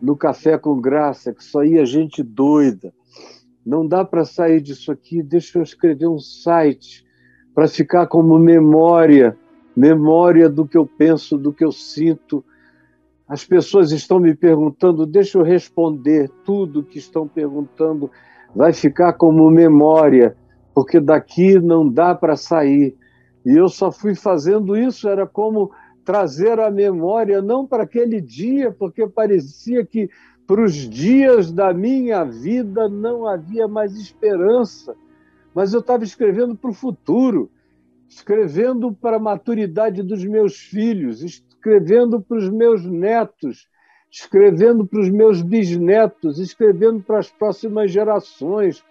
no 0.01 0.15
Café 0.15 0.57
com 0.57 0.79
Graça, 0.79 1.33
que 1.33 1.43
só 1.43 1.63
ia 1.63 1.85
gente 1.85 2.21
doida. 2.21 2.93
Não 3.65 3.87
dá 3.87 4.05
para 4.05 4.25
sair 4.25 4.61
disso 4.61 4.91
aqui, 4.91 5.23
deixa 5.23 5.57
eu 5.57 5.63
escrever 5.63 6.07
um 6.07 6.19
site 6.19 7.05
para 7.55 7.67
ficar 7.67 8.07
como 8.07 8.37
memória, 8.37 9.35
memória 9.75 10.47
do 10.49 10.67
que 10.67 10.77
eu 10.77 10.85
penso, 10.85 11.37
do 11.37 11.51
que 11.51 11.63
eu 11.63 11.71
sinto. 11.71 12.43
As 13.27 13.43
pessoas 13.43 13.91
estão 13.91 14.19
me 14.19 14.33
perguntando, 14.33 15.05
deixa 15.05 15.37
eu 15.37 15.43
responder 15.43 16.29
tudo 16.45 16.83
que 16.83 16.97
estão 16.97 17.27
perguntando, 17.27 18.09
vai 18.55 18.71
ficar 18.71 19.13
como 19.13 19.49
memória, 19.51 20.35
porque 20.73 20.99
daqui 20.99 21.59
não 21.59 21.89
dá 21.89 22.15
para 22.15 22.37
sair. 22.37 22.95
E 23.45 23.51
eu 23.51 23.67
só 23.67 23.91
fui 23.91 24.15
fazendo 24.15 24.77
isso, 24.77 25.09
era 25.09 25.27
como 25.27 25.71
trazer 26.05 26.57
a 26.57 26.71
memória, 26.71 27.41
não 27.41 27.67
para 27.67 27.83
aquele 27.83 28.21
dia, 28.21 28.71
porque 28.71 29.05
parecia 29.05 29.85
que 29.85 30.09
para 30.47 30.63
os 30.63 30.73
dias 30.73 31.51
da 31.51 31.73
minha 31.73 32.23
vida 32.23 32.87
não 32.87 33.27
havia 33.27 33.67
mais 33.67 33.93
esperança, 33.97 34.95
mas 35.53 35.73
eu 35.73 35.81
estava 35.81 36.05
escrevendo 36.05 36.55
para 36.55 36.69
o 36.69 36.73
futuro, 36.73 37.51
escrevendo 38.07 38.93
para 38.93 39.17
a 39.17 39.19
maturidade 39.19 40.01
dos 40.01 40.23
meus 40.23 40.55
filhos, 40.55 41.21
escrevendo 41.67 42.21
para 42.21 42.37
os 42.37 42.49
meus 42.49 42.85
netos, 42.85 43.67
escrevendo 44.11 44.85
para 44.85 45.01
os 45.01 45.09
meus 45.09 45.41
bisnetos, 45.41 46.39
escrevendo 46.39 47.01
para 47.01 47.19
as 47.19 47.29
próximas 47.29 47.91
gerações, 47.91 48.83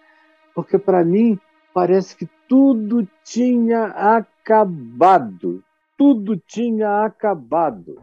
porque 0.53 0.77
para 0.77 1.03
mim 1.03 1.39
parece 1.73 2.15
que 2.15 2.29
tudo 2.47 3.07
tinha 3.23 3.85
acabado 3.85 5.63
tudo 5.97 6.37
tinha 6.37 7.03
acabado. 7.03 7.99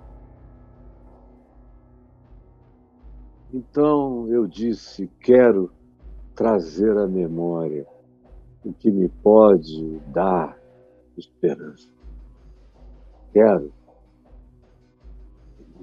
Então 3.52 4.26
eu 4.28 4.48
disse: 4.48 5.08
quero 5.20 5.70
trazer 6.34 6.98
à 6.98 7.06
memória 7.06 7.86
o 8.64 8.72
que 8.72 8.90
me 8.90 9.08
pode 9.08 10.00
dar 10.08 10.58
esperança. 11.16 11.88
Quero. 13.32 13.72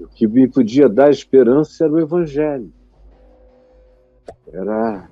O 0.02 0.08
que 0.08 0.28
me 0.28 0.48
podia 0.48 0.90
dar 0.90 1.12
esperança 1.12 1.86
era 1.86 1.94
o 1.94 2.00
Evangelho. 2.00 2.74
Era 4.48 5.08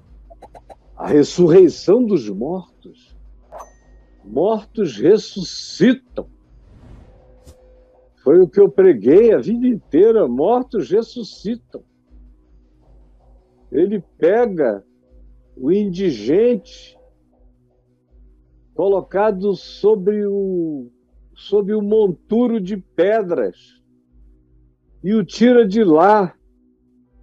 a 0.97 1.08
ressurreição 1.08 2.04
dos 2.04 2.28
mortos. 2.28 3.15
Mortos 4.25 4.97
ressuscitam. 4.97 6.28
Foi 8.23 8.41
o 8.41 8.47
que 8.47 8.60
eu 8.60 8.67
preguei 8.67 9.32
a 9.32 9.38
vida 9.38 9.67
inteira: 9.67 10.28
mortos 10.28 10.89
ressuscitam. 10.89 11.84
Ele 13.71 14.04
pega 14.17 14.84
o 15.56 15.71
indigente 15.71 16.97
colocado 18.73 19.56
sobre 19.56 20.25
o, 20.25 20.89
sobre 21.36 21.75
o 21.75 21.82
monturo 21.82 22.60
de 22.60 22.75
pedras 22.75 23.79
e 25.04 25.14
o 25.14 25.24
tira 25.24 25.68
de 25.68 25.84
lá, 25.84 26.34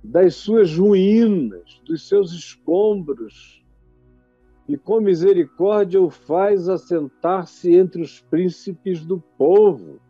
das 0.03 0.37
suas 0.37 0.77
ruínas, 0.77 1.83
dos 1.85 2.09
seus 2.09 2.33
escombros, 2.33 3.65
e 4.69 4.77
com 4.77 5.01
misericórdia 5.01 6.01
o 6.01 6.11
faz 6.11 6.69
assentar-se 6.69 7.75
entre 7.75 8.03
os 8.03 8.21
príncipes 8.21 9.05
do 9.05 9.21
povo. 9.39 10.01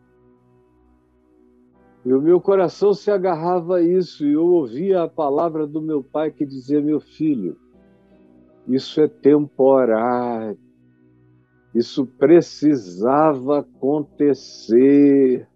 E 2.05 2.13
o 2.13 2.21
meu 2.21 2.39
coração 2.39 2.93
se 2.93 3.11
agarrava 3.11 3.77
a 3.77 3.81
isso, 3.81 4.25
e 4.25 4.33
eu 4.33 4.45
ouvia 4.45 5.03
a 5.03 5.09
palavra 5.09 5.67
do 5.67 5.81
meu 5.81 6.03
pai 6.03 6.31
que 6.31 6.45
dizia: 6.45 6.81
Meu 6.81 6.99
filho, 6.99 7.57
isso 8.67 9.01
é 9.01 9.07
temporário, 9.07 10.57
isso 11.73 12.05
precisava 12.05 13.59
acontecer. 13.59 15.46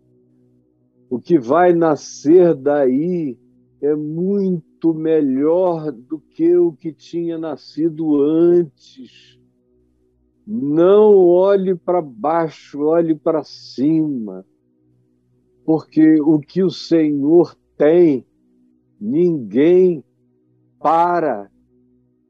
O 1.11 1.19
que 1.19 1.37
vai 1.37 1.73
nascer 1.73 2.55
daí 2.55 3.37
é 3.81 3.93
muito 3.93 4.93
melhor 4.93 5.91
do 5.91 6.17
que 6.17 6.55
o 6.55 6.71
que 6.71 6.91
tinha 6.91 7.37
nascido 7.37 8.19
antes. 8.23 9.37
Não 10.47 11.15
olhe 11.17 11.75
para 11.75 12.01
baixo, 12.01 12.81
olhe 12.85 13.13
para 13.13 13.43
cima 13.43 14.43
porque 15.65 16.19
o 16.21 16.39
que 16.39 16.63
o 16.63 16.69
Senhor 16.69 17.55
tem, 17.77 18.25
ninguém 18.99 20.03
para, 20.79 21.49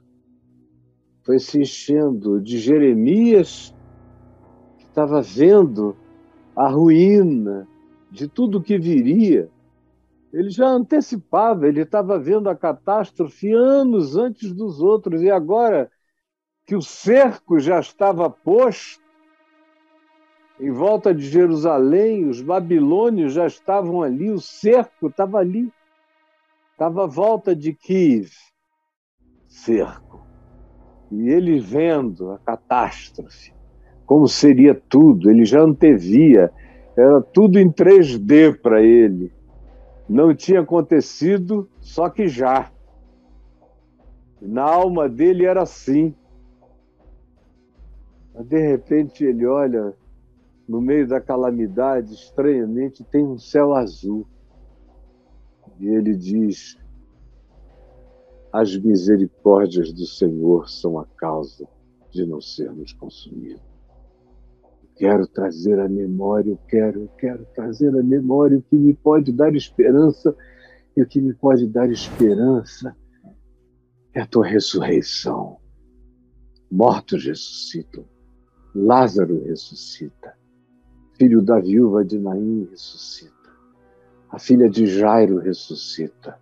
foi 1.25 1.38
se 1.38 1.61
enchendo 1.61 2.40
de 2.40 2.59
Jeremias, 2.59 3.73
estava 4.88 5.22
vendo 5.22 5.96
a 6.57 6.68
ruína 6.68 7.68
de 8.11 8.27
tudo 8.27 8.62
que 8.62 8.79
viria. 8.79 9.51
Ele 10.33 10.51
já 10.51 10.66
antecipava, 10.66 11.66
ele 11.66 11.83
estava 11.83 12.18
vendo 12.18 12.51
a 12.51 12.57
catástrofe 12.57 13.53
anos 13.53 14.16
antes 14.16 14.53
dos 14.53 14.81
outros, 14.81 15.22
e 15.22 15.31
agora 15.31 15.90
que 16.66 16.77
o 16.77 16.83
cerco 16.83 17.59
já 17.59 17.81
estava 17.81 18.29
posto 18.29 19.03
em 20.61 20.70
volta 20.72 21.14
de 21.14 21.22
Jerusalém, 21.22 22.29
os 22.29 22.42
babilônios 22.42 23.33
já 23.33 23.46
estavam 23.46 24.03
ali, 24.03 24.31
o 24.31 24.40
cerco 24.40 25.07
estava 25.07 25.38
ali, 25.38 25.72
estava 26.72 27.05
à 27.05 27.07
volta 27.07 27.55
de 27.55 27.72
Kiev, 27.72 28.31
cerco. 29.46 30.27
E 31.11 31.31
ele 31.31 31.61
vendo 31.61 32.33
a 32.33 32.38
catástrofe, 32.38 33.55
como 34.09 34.27
seria 34.27 34.75
tudo, 34.75 35.31
ele 35.31 35.44
já 35.44 35.61
antevia, 35.61 36.51
era 36.97 37.21
tudo 37.21 37.61
em 37.61 37.71
3D 37.71 38.61
para 38.61 38.83
ele. 38.83 39.31
Não 40.09 40.35
tinha 40.35 40.61
acontecido, 40.61 41.68
só 41.81 42.09
que 42.09 42.27
já. 42.27 42.73
Na 44.42 44.62
alma 44.62 45.09
dele 45.09 45.44
era 45.44 45.62
assim 45.62 46.12
de 48.44 48.59
repente 48.59 49.25
ele 49.25 49.47
olha 49.47 49.94
no 50.68 50.81
meio 50.81 51.09
da 51.09 51.21
calamidade, 51.21 52.14
estranhamente 52.14 53.03
tem 53.05 53.25
um 53.25 53.38
céu 53.38 53.75
azul. 53.75 54.27
E 55.81 55.88
ele 55.88 56.14
diz: 56.14 56.77
As 58.53 58.77
misericórdias 58.77 59.92
do 59.92 60.07
Senhor 60.07 60.68
são 60.68 60.99
a 60.99 61.07
causa 61.16 61.66
de 62.11 62.27
não 62.27 62.40
sermos 62.40 62.92
consumidos. 62.92 63.67
Quero 64.98 65.28
trazer 65.28 65.78
a 65.78 65.88
memória, 65.88 66.50
eu 66.50 66.58
quero, 66.68 67.02
eu 67.02 67.08
quero 67.18 67.46
trazer 67.54 67.96
a 67.96 68.02
memória 68.02 68.58
o 68.58 68.62
que 68.62 68.76
me 68.76 68.92
pode 68.92 69.32
dar 69.32 69.54
esperança, 69.54 70.34
e 70.96 71.02
o 71.02 71.06
que 71.06 71.20
me 71.20 71.32
pode 71.32 71.68
dar 71.68 71.88
esperança 71.88 72.96
é 74.12 74.20
a 74.20 74.26
tua 74.26 74.44
ressurreição. 74.44 75.58
Mortos 76.68 77.24
ressuscitam, 77.24 78.04
Lázaro 78.74 79.44
ressuscita, 79.44 80.37
filho 81.16 81.40
da 81.40 81.61
viúva 81.61 82.04
de 82.04 82.18
Naim 82.18 82.66
ressuscita, 82.68 83.32
a 84.30 84.38
filha 84.40 84.68
de 84.68 84.87
Jairo 84.87 85.38
ressuscita. 85.38 86.37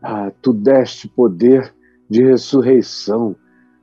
Ah, 0.00 0.30
tu 0.40 0.52
deste 0.52 1.08
poder 1.08 1.74
de 2.08 2.22
ressurreição 2.22 3.34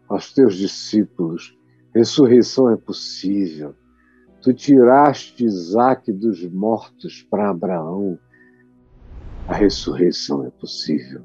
aos 0.07 0.33
teus 0.33 0.55
discípulos. 0.55 1.59
Ressurreição 1.93 2.69
é 2.69 2.77
possível. 2.77 3.75
Tu 4.41 4.53
tiraste 4.53 5.43
Isaac 5.43 6.11
dos 6.13 6.41
mortos 6.49 7.21
para 7.29 7.49
Abraão. 7.49 8.17
A 9.47 9.53
ressurreição 9.53 10.45
é 10.45 10.49
possível. 10.49 11.21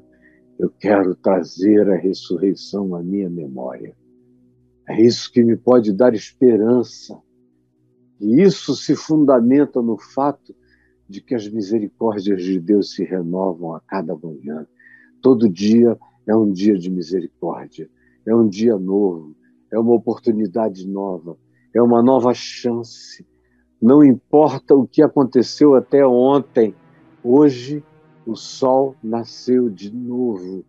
Eu 0.59 0.69
quero 0.69 1.15
trazer 1.15 1.89
a 1.89 1.95
ressurreição 1.95 2.95
à 2.95 3.01
minha 3.01 3.29
memória. 3.29 3.95
É 4.89 5.01
isso 5.01 5.31
que 5.31 5.41
me 5.41 5.55
pode 5.55 5.93
dar 5.93 6.13
esperança. 6.13 7.17
E 8.19 8.41
isso 8.41 8.75
se 8.75 8.95
fundamenta 8.95 9.81
no 9.81 9.97
fato 9.97 10.53
de 11.07 11.21
que 11.21 11.33
as 11.33 11.47
misericórdias 11.47 12.43
de 12.43 12.59
Deus 12.59 12.93
se 12.93 13.05
renovam 13.05 13.73
a 13.73 13.79
cada 13.79 14.15
manhã. 14.17 14.67
Todo 15.21 15.49
dia 15.49 15.97
é 16.27 16.35
um 16.35 16.51
dia 16.51 16.77
de 16.77 16.89
misericórdia, 16.89 17.89
é 18.25 18.35
um 18.35 18.47
dia 18.47 18.77
novo, 18.77 19.35
é 19.71 19.79
uma 19.79 19.93
oportunidade 19.93 20.87
nova, 20.87 21.37
é 21.73 21.81
uma 21.81 22.01
nova 22.01 22.33
chance. 22.33 23.25
Não 23.81 24.03
importa 24.03 24.75
o 24.75 24.87
que 24.87 25.01
aconteceu 25.01 25.75
até 25.75 26.05
ontem, 26.05 26.73
hoje 27.23 27.83
o 28.25 28.35
sol 28.35 28.95
nasceu 29.03 29.69
de 29.69 29.93
novo. 29.93 30.65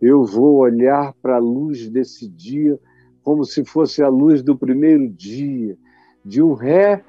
Eu 0.00 0.24
vou 0.24 0.56
olhar 0.56 1.14
para 1.22 1.36
a 1.36 1.40
luz 1.40 1.88
desse 1.88 2.28
dia 2.28 2.78
como 3.22 3.44
se 3.44 3.64
fosse 3.64 4.02
a 4.02 4.08
luz 4.08 4.42
do 4.42 4.56
primeiro 4.56 5.08
dia, 5.08 5.76
de 6.24 6.42
um 6.42 6.54
ré-gênesis, 6.54 7.06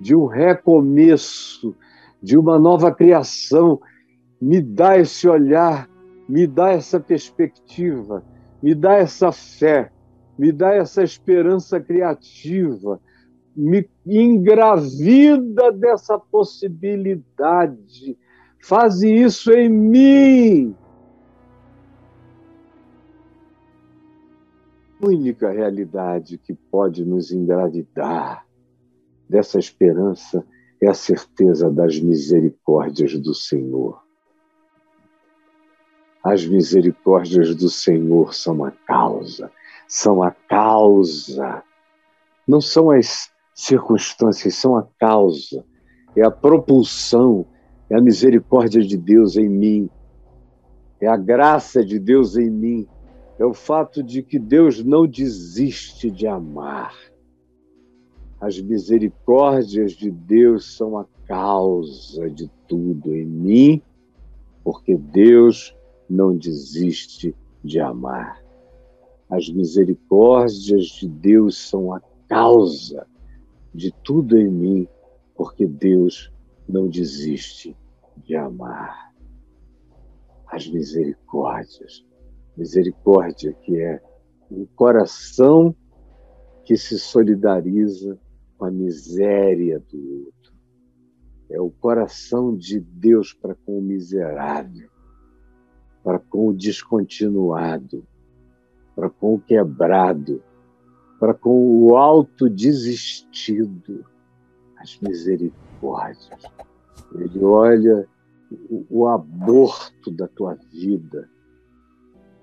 de 0.00 0.14
um 0.14 0.26
recomeço, 0.26 1.74
de 2.22 2.36
uma 2.36 2.58
nova 2.58 2.92
criação 2.92 3.80
me 4.40 4.60
dá 4.60 4.98
esse 4.98 5.28
olhar, 5.28 5.88
me 6.28 6.46
dá 6.46 6.70
essa 6.70 7.00
perspectiva, 7.00 8.24
me 8.62 8.74
dá 8.74 8.94
essa 8.94 9.30
fé, 9.32 9.90
me 10.38 10.52
dá 10.52 10.74
essa 10.74 11.02
esperança 11.02 11.80
criativa, 11.80 13.00
me 13.56 13.88
engravida 14.06 15.72
dessa 15.72 16.18
possibilidade. 16.18 18.16
Faze 18.60 19.12
isso 19.12 19.52
em 19.52 19.68
mim. 19.68 20.76
A 25.00 25.06
única 25.06 25.50
realidade 25.50 26.38
que 26.38 26.54
pode 26.54 27.04
nos 27.04 27.30
engravidar 27.30 28.44
dessa 29.28 29.58
esperança 29.58 30.44
é 30.80 30.88
a 30.88 30.94
certeza 30.94 31.70
das 31.70 32.00
misericórdias 32.00 33.18
do 33.18 33.34
Senhor. 33.34 34.07
As 36.28 36.44
misericórdias 36.44 37.54
do 37.54 37.70
Senhor 37.70 38.34
são 38.34 38.62
a 38.62 38.70
causa, 38.70 39.50
são 39.88 40.22
a 40.22 40.30
causa. 40.30 41.62
Não 42.46 42.60
são 42.60 42.90
as 42.90 43.30
circunstâncias, 43.54 44.54
são 44.54 44.76
a 44.76 44.86
causa. 45.00 45.64
É 46.14 46.22
a 46.22 46.30
propulsão, 46.30 47.46
é 47.88 47.96
a 47.96 48.00
misericórdia 48.02 48.82
de 48.82 48.98
Deus 48.98 49.38
em 49.38 49.48
mim, 49.48 49.88
é 51.00 51.06
a 51.06 51.16
graça 51.16 51.82
de 51.82 51.98
Deus 51.98 52.36
em 52.36 52.50
mim, 52.50 52.86
é 53.38 53.46
o 53.46 53.54
fato 53.54 54.02
de 54.02 54.22
que 54.22 54.38
Deus 54.38 54.84
não 54.84 55.06
desiste 55.06 56.10
de 56.10 56.26
amar. 56.26 56.94
As 58.38 58.60
misericórdias 58.60 59.92
de 59.92 60.10
Deus 60.10 60.76
são 60.76 60.98
a 60.98 61.06
causa 61.26 62.28
de 62.28 62.50
tudo 62.66 63.16
em 63.16 63.24
mim, 63.24 63.82
porque 64.62 64.94
Deus 64.94 65.74
não 66.08 66.36
desiste 66.36 67.34
de 67.62 67.80
amar. 67.80 68.42
As 69.28 69.48
misericórdias 69.48 70.86
de 70.86 71.08
Deus 71.08 71.58
são 71.58 71.92
a 71.92 72.00
causa 72.26 73.06
de 73.74 73.92
tudo 74.02 74.38
em 74.38 74.48
mim, 74.48 74.88
porque 75.34 75.66
Deus 75.66 76.32
não 76.66 76.88
desiste 76.88 77.76
de 78.16 78.34
amar. 78.34 79.12
As 80.46 80.66
misericórdias, 80.66 82.04
misericórdia 82.56 83.52
que 83.52 83.78
é 83.78 84.00
um 84.50 84.64
coração 84.74 85.76
que 86.64 86.76
se 86.76 86.98
solidariza 86.98 88.18
com 88.56 88.64
a 88.64 88.70
miséria 88.70 89.78
do 89.90 90.24
outro. 90.24 90.52
É 91.50 91.60
o 91.60 91.70
coração 91.70 92.56
de 92.56 92.80
Deus 92.80 93.32
para 93.32 93.54
com 93.54 93.78
o 93.78 93.82
miserável 93.82 94.90
para 96.08 96.20
com 96.20 96.48
o 96.48 96.54
descontinuado, 96.54 98.02
para 98.96 99.10
com 99.10 99.34
o 99.34 99.38
quebrado, 99.38 100.42
para 101.20 101.34
com 101.34 101.82
o 101.82 101.98
autodesistido, 101.98 104.06
as 104.78 104.98
misericórdias. 105.00 106.30
Ele 107.14 107.44
olha 107.44 108.08
o, 108.88 109.06
aborto 109.06 110.10
da 110.10 110.26
tua 110.28 110.54
vida, 110.72 111.28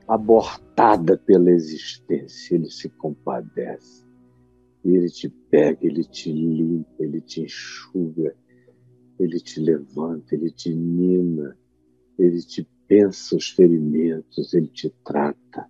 abortada 0.08 1.18
pela 1.18 1.50
existência, 1.50 2.54
ele 2.54 2.70
se 2.70 2.88
compadece. 2.90 4.06
Ele 4.84 5.10
te 5.10 5.28
pega, 5.28 5.80
ele 5.82 6.04
te 6.04 6.32
limpa, 6.32 7.04
ele 7.04 7.20
te 7.20 7.42
enxuga, 7.42 8.36
ele 9.20 9.40
te 9.40 9.60
levanta, 9.60 10.36
ele 10.36 10.52
te 10.52 10.72
nina, 10.72 11.58
ele 12.20 12.40
te 12.44 12.64
pensa 12.88 13.36
os 13.36 13.50
ferimentos, 13.50 14.54
ele 14.54 14.68
te 14.68 14.94
trata, 15.04 15.66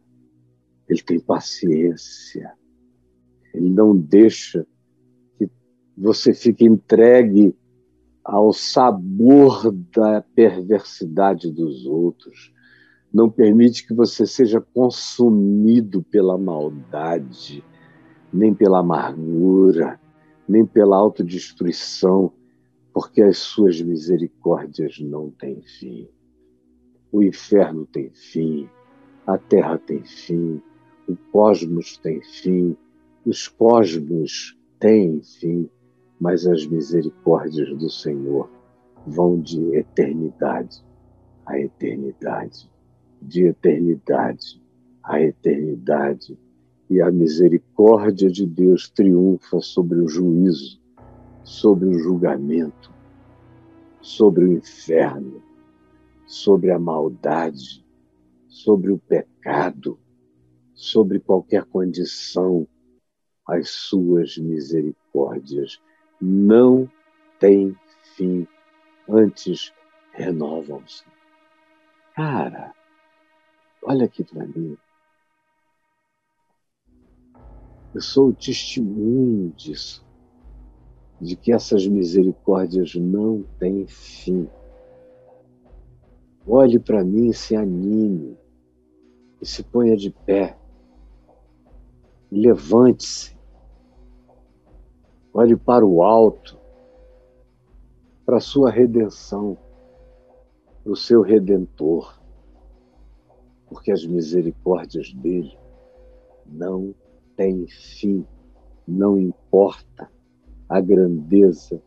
ele 0.87 1.01
tem 1.01 1.19
paciência, 1.19 2.53
ele 3.53 3.69
não 3.69 3.95
deixa 3.95 4.65
que 5.37 5.49
você 5.97 6.33
fique 6.33 6.65
entregue 6.65 7.55
ao 8.23 8.51
sabor 8.51 9.71
da 9.95 10.21
perversidade 10.21 11.51
dos 11.51 11.85
outros, 11.85 12.51
não 13.13 13.29
permite 13.29 13.87
que 13.87 13.93
você 13.93 14.25
seja 14.25 14.59
consumido 14.59 16.03
pela 16.03 16.37
maldade, 16.37 17.63
nem 18.33 18.53
pela 18.53 18.79
amargura, 18.79 19.99
nem 20.47 20.65
pela 20.65 20.97
autodestruição, 20.97 22.33
porque 22.93 23.21
as 23.21 23.37
suas 23.37 23.81
misericórdias 23.81 24.99
não 24.99 25.29
têm 25.29 25.61
fim. 25.61 26.09
O 27.15 27.23
inferno 27.23 27.85
tem 27.85 28.09
fim, 28.09 28.69
a 29.25 29.37
terra 29.37 29.77
tem 29.77 30.03
fim, 30.03 30.61
o 31.07 31.15
cosmos 31.31 31.95
tem 31.95 32.21
fim, 32.21 32.75
os 33.25 33.47
cosmos 33.47 34.59
têm 34.81 35.21
fim, 35.21 35.69
mas 36.19 36.45
as 36.45 36.67
misericórdias 36.67 37.69
do 37.77 37.89
Senhor 37.89 38.49
vão 39.07 39.39
de 39.39 39.77
eternidade 39.77 40.83
a 41.45 41.57
eternidade, 41.57 42.69
de 43.21 43.45
eternidade 43.45 44.61
a 45.01 45.21
eternidade. 45.21 46.37
E 46.89 47.01
a 47.01 47.09
misericórdia 47.09 48.29
de 48.29 48.45
Deus 48.45 48.89
triunfa 48.89 49.61
sobre 49.61 50.01
o 50.01 50.09
juízo, 50.09 50.81
sobre 51.45 51.87
o 51.87 51.97
julgamento, 51.97 52.91
sobre 54.01 54.43
o 54.43 54.51
inferno 54.51 55.44
sobre 56.25 56.71
a 56.71 56.79
maldade, 56.79 57.85
sobre 58.47 58.91
o 58.91 58.97
pecado, 58.97 59.99
sobre 60.73 61.19
qualquer 61.19 61.63
condição, 61.65 62.67
as 63.47 63.69
suas 63.69 64.37
misericórdias 64.37 65.79
não 66.19 66.89
têm 67.39 67.75
fim, 68.15 68.47
antes 69.07 69.73
renovam-se. 70.11 71.03
Cara, 72.15 72.73
olha 73.83 74.05
aqui 74.05 74.23
para 74.23 74.45
mim. 74.47 74.77
Eu 77.93 78.01
sou 78.01 78.29
o 78.29 78.33
testemunho 78.33 79.51
disso, 79.51 80.05
de 81.21 81.35
que 81.35 81.53
essas 81.53 81.87
misericórdias 81.87 82.95
não 82.95 83.43
têm 83.59 83.87
fim. 83.87 84.49
Olhe 86.47 86.79
para 86.79 87.03
mim 87.03 87.31
se 87.33 87.55
anime, 87.55 88.37
e 89.41 89.45
se 89.45 89.63
ponha 89.63 89.97
de 89.97 90.11
pé, 90.11 90.57
Levante-se. 92.31 93.35
Olhe 95.33 95.55
para 95.55 95.85
o 95.85 96.03
alto, 96.03 96.59
para 98.25 98.37
a 98.37 98.41
sua 98.41 98.69
redenção, 98.69 99.57
para 100.83 100.91
o 100.91 100.95
seu 100.95 101.21
redentor, 101.21 102.21
porque 103.67 103.91
as 103.91 104.05
misericórdias 104.05 105.13
dele 105.13 105.57
não 106.45 106.93
têm 107.35 107.67
fim, 107.67 108.25
não 108.87 109.19
importa 109.19 110.11
a 110.67 110.81
grandeza 110.81 111.81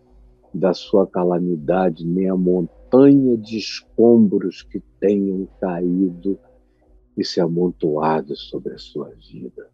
da 0.53 0.73
sua 0.73 1.07
calamidade, 1.07 2.07
nem 2.07 2.29
a 2.29 2.37
montanha 2.37 3.37
de 3.37 3.59
escombros 3.59 4.63
que 4.63 4.81
tenham 5.01 5.47
caído 5.61 6.39
e 7.17 7.25
se 7.25 7.41
amontoado 7.41 8.37
sobre 8.37 8.75
a 8.75 8.79
sua 8.79 9.11
vida. 9.31 9.71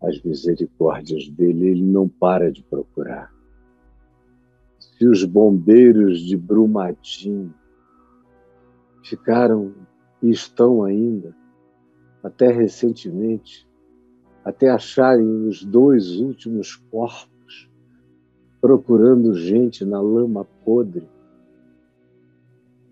As 0.00 0.22
misericórdias 0.22 1.28
dele 1.30 1.68
ele 1.68 1.82
não 1.82 2.08
para 2.08 2.52
de 2.52 2.62
procurar. 2.62 3.32
Se 4.78 5.06
os 5.06 5.24
bombeiros 5.24 6.20
de 6.20 6.36
Brumadinho 6.36 7.52
ficaram 9.02 9.74
e 10.22 10.30
estão 10.30 10.84
ainda, 10.84 11.34
até 12.22 12.52
recentemente, 12.52 13.66
até 14.44 14.70
acharem 14.70 15.46
os 15.46 15.64
dois 15.64 16.16
últimos 16.16 16.76
corpos, 16.76 17.37
procurando 18.60 19.34
gente 19.34 19.84
na 19.84 20.00
lama 20.00 20.44
podre, 20.64 21.08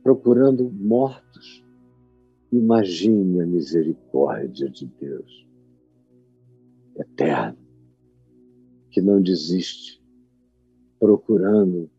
procurando 0.02 0.70
mortos. 0.70 1.64
Imagine 2.52 3.40
a 3.40 3.46
misericórdia 3.46 4.70
de 4.70 4.87
Deus, 4.87 5.46
eterno, 6.96 7.59
que 8.90 9.00
não 9.00 9.20
desiste, 9.20 10.00
procurando 10.98 11.90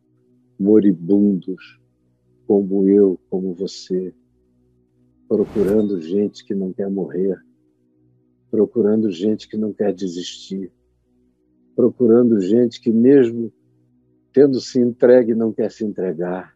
moribundos 0.57 1.79
como 2.47 2.87
eu, 2.87 3.19
como 3.29 3.53
você, 3.53 4.15
procurando 5.27 5.99
gente 5.99 6.45
que 6.45 6.55
não 6.55 6.71
quer 6.71 6.89
morrer, 6.89 7.37
procurando 8.49 9.11
gente 9.11 9.49
que 9.49 9.57
não 9.57 9.73
quer 9.73 9.93
desistir, 9.93 10.71
procurando 11.75 12.39
gente 12.39 12.79
que, 12.79 12.89
mesmo 12.89 13.51
tendo 14.37 14.61
se 14.61 14.79
entregue, 14.79 15.33
não 15.33 15.51
quer 15.51 15.71
se 15.71 15.83
entregar. 15.83 16.55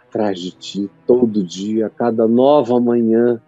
Atrás 0.00 0.38
de 0.38 0.52
ti, 0.52 0.90
todo 1.04 1.42
dia, 1.42 1.90
cada 1.90 2.28
nova 2.28 2.78
manhã, 2.78 3.42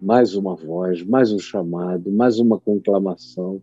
mais 0.00 0.34
uma 0.34 0.56
voz, 0.56 1.04
mais 1.04 1.30
um 1.30 1.38
chamado, 1.38 2.10
mais 2.10 2.38
uma 2.38 2.58
conclamação, 2.58 3.60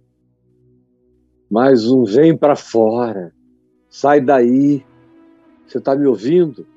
mais 1.49 1.89
um 1.89 2.03
vem 2.03 2.37
para 2.37 2.55
fora, 2.55 3.33
sai 3.89 4.21
daí. 4.21 4.85
Você 5.65 5.79
está 5.79 5.95
me 5.95 6.05
ouvindo? 6.05 6.67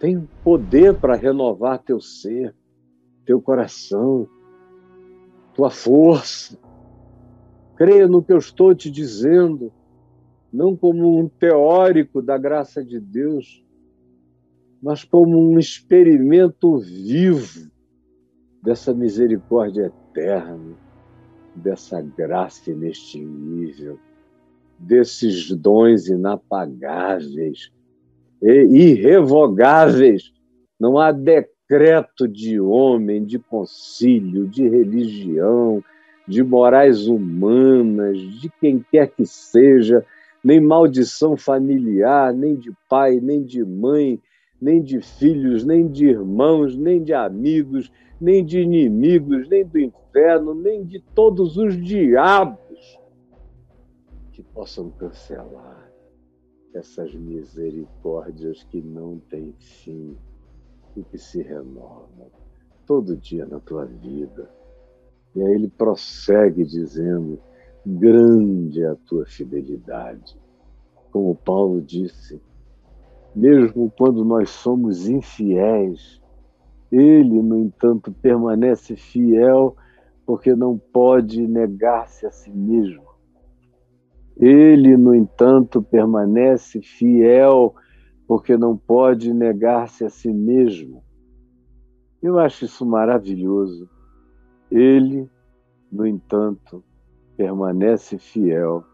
Tem 0.00 0.26
poder 0.42 0.94
para 0.94 1.16
renovar 1.16 1.80
teu 1.80 2.00
ser, 2.00 2.54
teu 3.26 3.42
coração, 3.42 4.26
tua 5.52 5.68
força. 5.68 6.58
Creia 7.76 8.08
no 8.08 8.22
que 8.22 8.32
eu 8.32 8.38
estou 8.38 8.74
te 8.74 8.90
dizendo, 8.90 9.70
não 10.52 10.76
como 10.76 11.18
um 11.18 11.28
teórico 11.28 12.20
da 12.20 12.36
graça 12.36 12.84
de 12.84 13.00
Deus, 13.00 13.64
mas 14.82 15.04
como 15.04 15.38
um 15.38 15.58
experimento 15.58 16.78
vivo 16.78 17.70
dessa 18.62 18.92
misericórdia 18.92 19.92
eterna, 20.10 20.76
dessa 21.54 22.00
graça 22.00 22.70
inextinguível, 22.70 23.98
desses 24.78 25.50
dons 25.50 26.08
inapagáveis 26.08 27.70
irrevogáveis. 28.42 30.32
Não 30.78 30.98
há 30.98 31.12
decreto 31.12 32.26
de 32.26 32.60
homem, 32.60 33.24
de 33.24 33.38
concílio, 33.38 34.48
de 34.48 34.68
religião, 34.68 35.82
de 36.26 36.42
morais 36.42 37.06
humanas, 37.06 38.18
de 38.18 38.50
quem 38.60 38.84
quer 38.90 39.08
que 39.08 39.24
seja, 39.24 40.04
nem 40.44 40.60
maldição 40.60 41.36
familiar, 41.36 42.32
nem 42.32 42.56
de 42.56 42.72
pai, 42.88 43.20
nem 43.20 43.42
de 43.42 43.64
mãe, 43.64 44.20
nem 44.60 44.82
de 44.82 45.00
filhos, 45.00 45.64
nem 45.64 45.88
de 45.88 46.06
irmãos, 46.06 46.76
nem 46.76 47.02
de 47.02 47.12
amigos, 47.12 47.90
nem 48.20 48.44
de 48.44 48.60
inimigos, 48.60 49.48
nem 49.48 49.64
do 49.64 49.78
inferno, 49.78 50.54
nem 50.54 50.84
de 50.84 51.00
todos 51.14 51.56
os 51.56 51.76
diabos 51.76 52.98
que 54.32 54.42
possam 54.42 54.90
cancelar 54.90 55.92
essas 56.74 57.14
misericórdias 57.14 58.62
que 58.64 58.80
não 58.80 59.18
têm 59.18 59.52
fim 59.58 60.16
e 60.96 61.02
que 61.02 61.18
se 61.18 61.42
renova 61.42 62.30
todo 62.86 63.16
dia 63.16 63.46
na 63.46 63.60
tua 63.60 63.84
vida. 63.84 64.50
E 65.34 65.42
aí 65.42 65.54
ele 65.54 65.68
prossegue 65.68 66.64
dizendo: 66.64 67.40
grande 67.84 68.82
é 68.82 68.88
a 68.88 68.96
tua 68.96 69.26
fidelidade. 69.26 70.38
Como 71.10 71.34
Paulo 71.34 71.80
disse, 71.80 72.40
mesmo 73.34 73.90
quando 73.96 74.24
nós 74.24 74.50
somos 74.50 75.08
infiéis, 75.08 76.20
ele, 76.90 77.42
no 77.42 77.58
entanto, 77.58 78.12
permanece 78.12 78.96
fiel 78.96 79.76
porque 80.26 80.54
não 80.54 80.78
pode 80.78 81.46
negar-se 81.46 82.26
a 82.26 82.30
si 82.30 82.50
mesmo. 82.50 83.02
Ele, 84.36 84.96
no 84.96 85.14
entanto, 85.14 85.82
permanece 85.82 86.80
fiel 86.80 87.74
porque 88.26 88.56
não 88.56 88.76
pode 88.76 89.32
negar-se 89.32 90.04
a 90.04 90.10
si 90.10 90.32
mesmo. 90.32 91.02
Eu 92.22 92.38
acho 92.38 92.64
isso 92.64 92.84
maravilhoso. 92.86 93.88
Ele, 94.70 95.28
no 95.90 96.06
entanto, 96.06 96.84
permanece 97.36 98.18
fiel, 98.18 98.84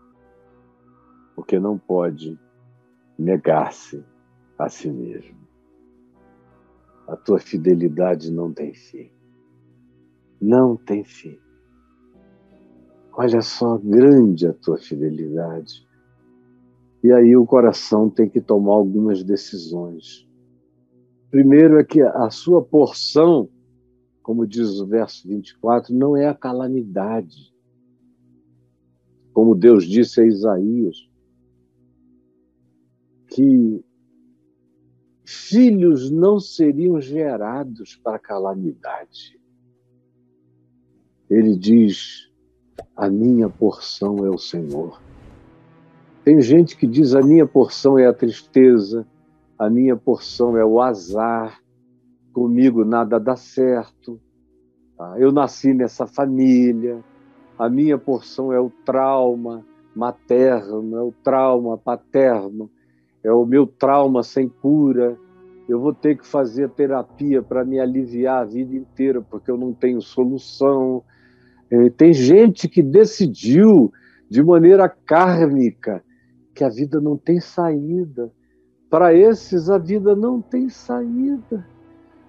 porque 1.35 1.59
não 1.59 1.79
pode 1.79 2.39
negar-se 3.19 4.05
a 4.59 4.69
si 4.69 4.91
mesmo. 4.91 5.39
A 7.07 7.17
tua 7.17 7.39
fidelidade 7.39 8.31
não 8.31 8.53
tem 8.53 8.75
fim. 8.75 9.11
Não 10.41 10.77
tem 10.77 11.05
fim. 11.05 11.39
Olha 13.13 13.41
só, 13.41 13.79
grande 13.79 14.47
a 14.47 14.53
tua 14.53 14.79
fidelidade. 14.79 15.87
E 17.03 17.13
aí 17.13 17.37
o 17.37 17.47
coração 17.47 18.11
tem 18.11 18.29
que 18.29 18.41
tomar 18.41 18.75
algumas 18.75 19.25
decisões. 19.25 20.29
Primeiro 21.31 21.79
é 21.79 21.85
que 21.85 22.01
a 22.01 22.31
sua 22.31 22.63
porção, 22.63 23.49
como 24.23 24.47
diz 24.47 24.81
o 24.81 24.87
verso 24.87 25.27
24, 25.27 25.95
não 25.95 26.17
é 26.17 26.29
a 26.29 26.35
calamidade. 26.35 27.53
Como 29.39 29.55
Deus 29.55 29.85
disse 29.85 30.21
a 30.21 30.27
Isaías, 30.27 31.09
que 33.29 33.85
filhos 35.25 36.11
não 36.11 36.41
seriam 36.41 37.01
gerados 37.01 37.95
para 37.95 38.19
calamidade. 38.19 39.39
Ele 41.31 41.57
diz: 41.57 42.29
A 42.97 43.09
minha 43.09 43.49
porção 43.49 44.27
é 44.27 44.29
o 44.29 44.39
Senhor. 44.39 45.01
Tem 46.25 46.41
gente 46.41 46.77
que 46.77 46.85
diz: 46.89 47.15
a 47.15 47.23
minha 47.23 47.47
porção 47.47 47.97
é 47.97 48.09
a 48.09 48.13
tristeza, 48.13 49.07
a 49.57 49.71
minha 49.71 49.97
porção 49.97 50.57
é 50.57 50.65
o 50.65 50.81
azar, 50.81 51.63
comigo 52.33 52.85
nada 52.85 53.21
dá 53.21 53.37
certo, 53.37 54.21
tá? 54.97 55.15
eu 55.17 55.31
nasci 55.31 55.73
nessa 55.73 56.09
família, 56.09 57.05
a 57.59 57.69
minha 57.69 57.99
porção 57.99 58.53
é 58.53 58.61
o 58.61 58.71
trauma 58.85 59.65
materno, 59.95 60.97
é 60.97 61.03
o 61.03 61.13
trauma 61.25 61.77
paterno, 61.77 62.71
é 63.23 63.33
o 63.33 63.45
meu 63.45 63.67
trauma 63.67 64.23
sem 64.23 64.49
cura. 64.49 65.19
Eu 65.69 65.81
vou 65.81 65.93
ter 65.93 66.17
que 66.17 66.27
fazer 66.27 66.71
terapia 66.71 67.43
para 67.43 67.65
me 67.65 67.81
aliviar 67.81 68.43
a 68.43 68.45
vida 68.45 68.77
inteira, 68.77 69.21
porque 69.21 69.51
eu 69.51 69.59
não 69.59 69.75
tenho 69.75 70.01
solução. 70.01 71.03
É, 71.69 71.91
tem 71.91 72.13
gente 72.13 72.69
que 72.69 72.83
decidiu 72.83 73.93
de 74.31 74.43
maneira 74.43 74.89
kármica 74.89 76.03
que 76.55 76.63
a 76.63 76.69
vida 76.69 77.01
não 77.01 77.17
tem 77.17 77.41
saída. 77.41 78.33
Para 78.89 79.13
esses, 79.13 79.69
a 79.69 79.79
vida 79.79 80.15
não 80.15 80.41
tem 80.41 80.69
saída, 80.69 81.67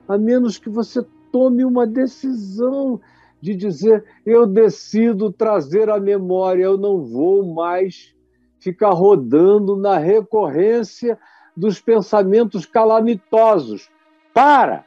a 0.07 0.17
menos 0.17 0.57
que 0.57 0.69
você 0.69 1.05
tome 1.31 1.63
uma 1.63 1.87
decisão 1.87 2.99
de 3.41 3.55
dizer: 3.55 4.03
eu 4.25 4.45
decido 4.45 5.31
trazer 5.31 5.89
a 5.89 5.99
memória, 5.99 6.63
eu 6.63 6.77
não 6.77 7.03
vou 7.03 7.53
mais 7.53 8.13
ficar 8.59 8.91
rodando 8.91 9.75
na 9.75 9.97
recorrência 9.97 11.17
dos 11.55 11.79
pensamentos 11.79 12.65
calamitosos. 12.65 13.89
Para! 14.33 14.85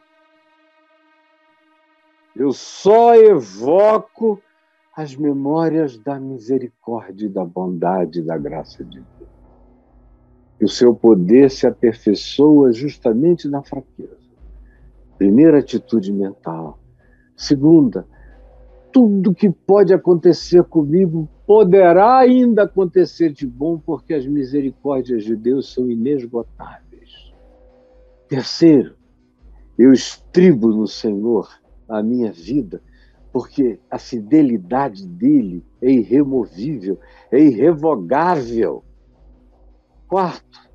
Eu 2.35 2.53
só 2.53 3.15
evoco 3.15 4.41
as 4.97 5.15
memórias 5.17 5.99
da 5.99 6.19
misericórdia, 6.19 7.29
da 7.29 7.45
bondade 7.45 8.23
da 8.23 8.37
graça 8.37 8.85
de 8.85 9.01
Deus. 9.01 9.31
E 10.61 10.65
o 10.65 10.69
seu 10.69 10.95
poder 10.95 11.51
se 11.51 11.67
aperfeiçoa 11.67 12.73
justamente 12.73 13.49
na 13.49 13.63
fraqueza. 13.63 14.17
Primeira 15.19 15.59
atitude 15.59 16.13
mental. 16.13 16.79
Segunda, 17.37 18.07
tudo 18.93 19.35
que 19.35 19.51
pode 19.51 19.93
acontecer 19.95 20.63
comigo 20.65 21.29
poderá 21.47 22.19
ainda 22.19 22.65
acontecer 22.65 23.33
de 23.33 23.47
bom, 23.47 23.79
porque 23.79 24.15
as 24.15 24.27
misericórdias 24.27 25.25
de 25.25 25.35
Deus 25.35 25.73
são 25.73 25.91
inesgotáveis. 25.91 27.33
Terceiro, 28.29 28.95
eu 29.79 29.93
estribo 29.93 30.69
no 30.69 30.87
Senhor 30.87 31.49
a 31.89 32.03
minha 32.03 32.31
vida, 32.31 32.83
porque 33.33 33.81
a 33.91 33.99
fidelidade 33.99 35.07
dele 35.07 35.65
é 35.81 35.91
irremovível, 35.91 36.99
é 37.31 37.41
irrevogável. 37.41 38.85
Quarto, 40.07 40.71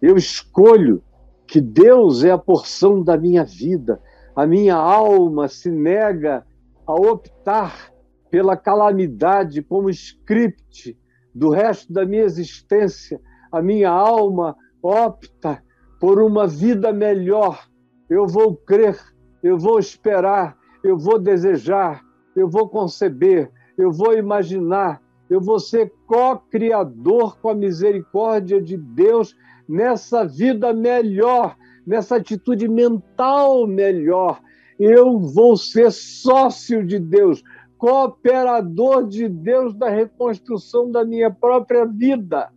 eu 0.00 0.16
escolho 0.16 1.02
que 1.46 1.60
Deus 1.60 2.24
é 2.24 2.30
a 2.30 2.38
porção 2.38 3.02
da 3.02 3.16
minha 3.16 3.44
vida. 3.44 4.00
A 4.34 4.46
minha 4.46 4.74
alma 4.74 5.48
se 5.48 5.70
nega 5.70 6.46
a 6.92 6.94
optar 6.94 7.90
pela 8.30 8.54
calamidade 8.54 9.62
como 9.62 9.88
script 9.88 10.94
do 11.34 11.48
resto 11.48 11.90
da 11.90 12.04
minha 12.04 12.22
existência. 12.22 13.18
A 13.50 13.62
minha 13.62 13.88
alma 13.88 14.54
opta 14.82 15.62
por 15.98 16.20
uma 16.20 16.46
vida 16.46 16.92
melhor. 16.92 17.66
Eu 18.10 18.26
vou 18.26 18.54
crer, 18.54 18.98
eu 19.42 19.58
vou 19.58 19.78
esperar, 19.78 20.54
eu 20.84 20.98
vou 20.98 21.18
desejar, 21.18 22.02
eu 22.36 22.46
vou 22.46 22.68
conceber, 22.68 23.50
eu 23.78 23.90
vou 23.90 24.12
imaginar, 24.12 25.00
eu 25.30 25.40
vou 25.40 25.58
ser 25.58 25.90
co-criador 26.06 27.38
com 27.40 27.48
a 27.48 27.54
misericórdia 27.54 28.60
de 28.60 28.76
Deus 28.76 29.34
nessa 29.66 30.26
vida 30.26 30.74
melhor, 30.74 31.56
nessa 31.86 32.16
atitude 32.16 32.68
mental 32.68 33.66
melhor. 33.66 34.42
Eu 34.84 35.20
vou 35.20 35.56
ser 35.56 35.92
sócio 35.92 36.84
de 36.84 36.98
Deus, 36.98 37.40
cooperador 37.78 39.06
de 39.06 39.28
Deus 39.28 39.72
da 39.72 39.88
reconstrução 39.88 40.90
da 40.90 41.04
minha 41.04 41.30
própria 41.30 41.86
vida, 41.86 42.52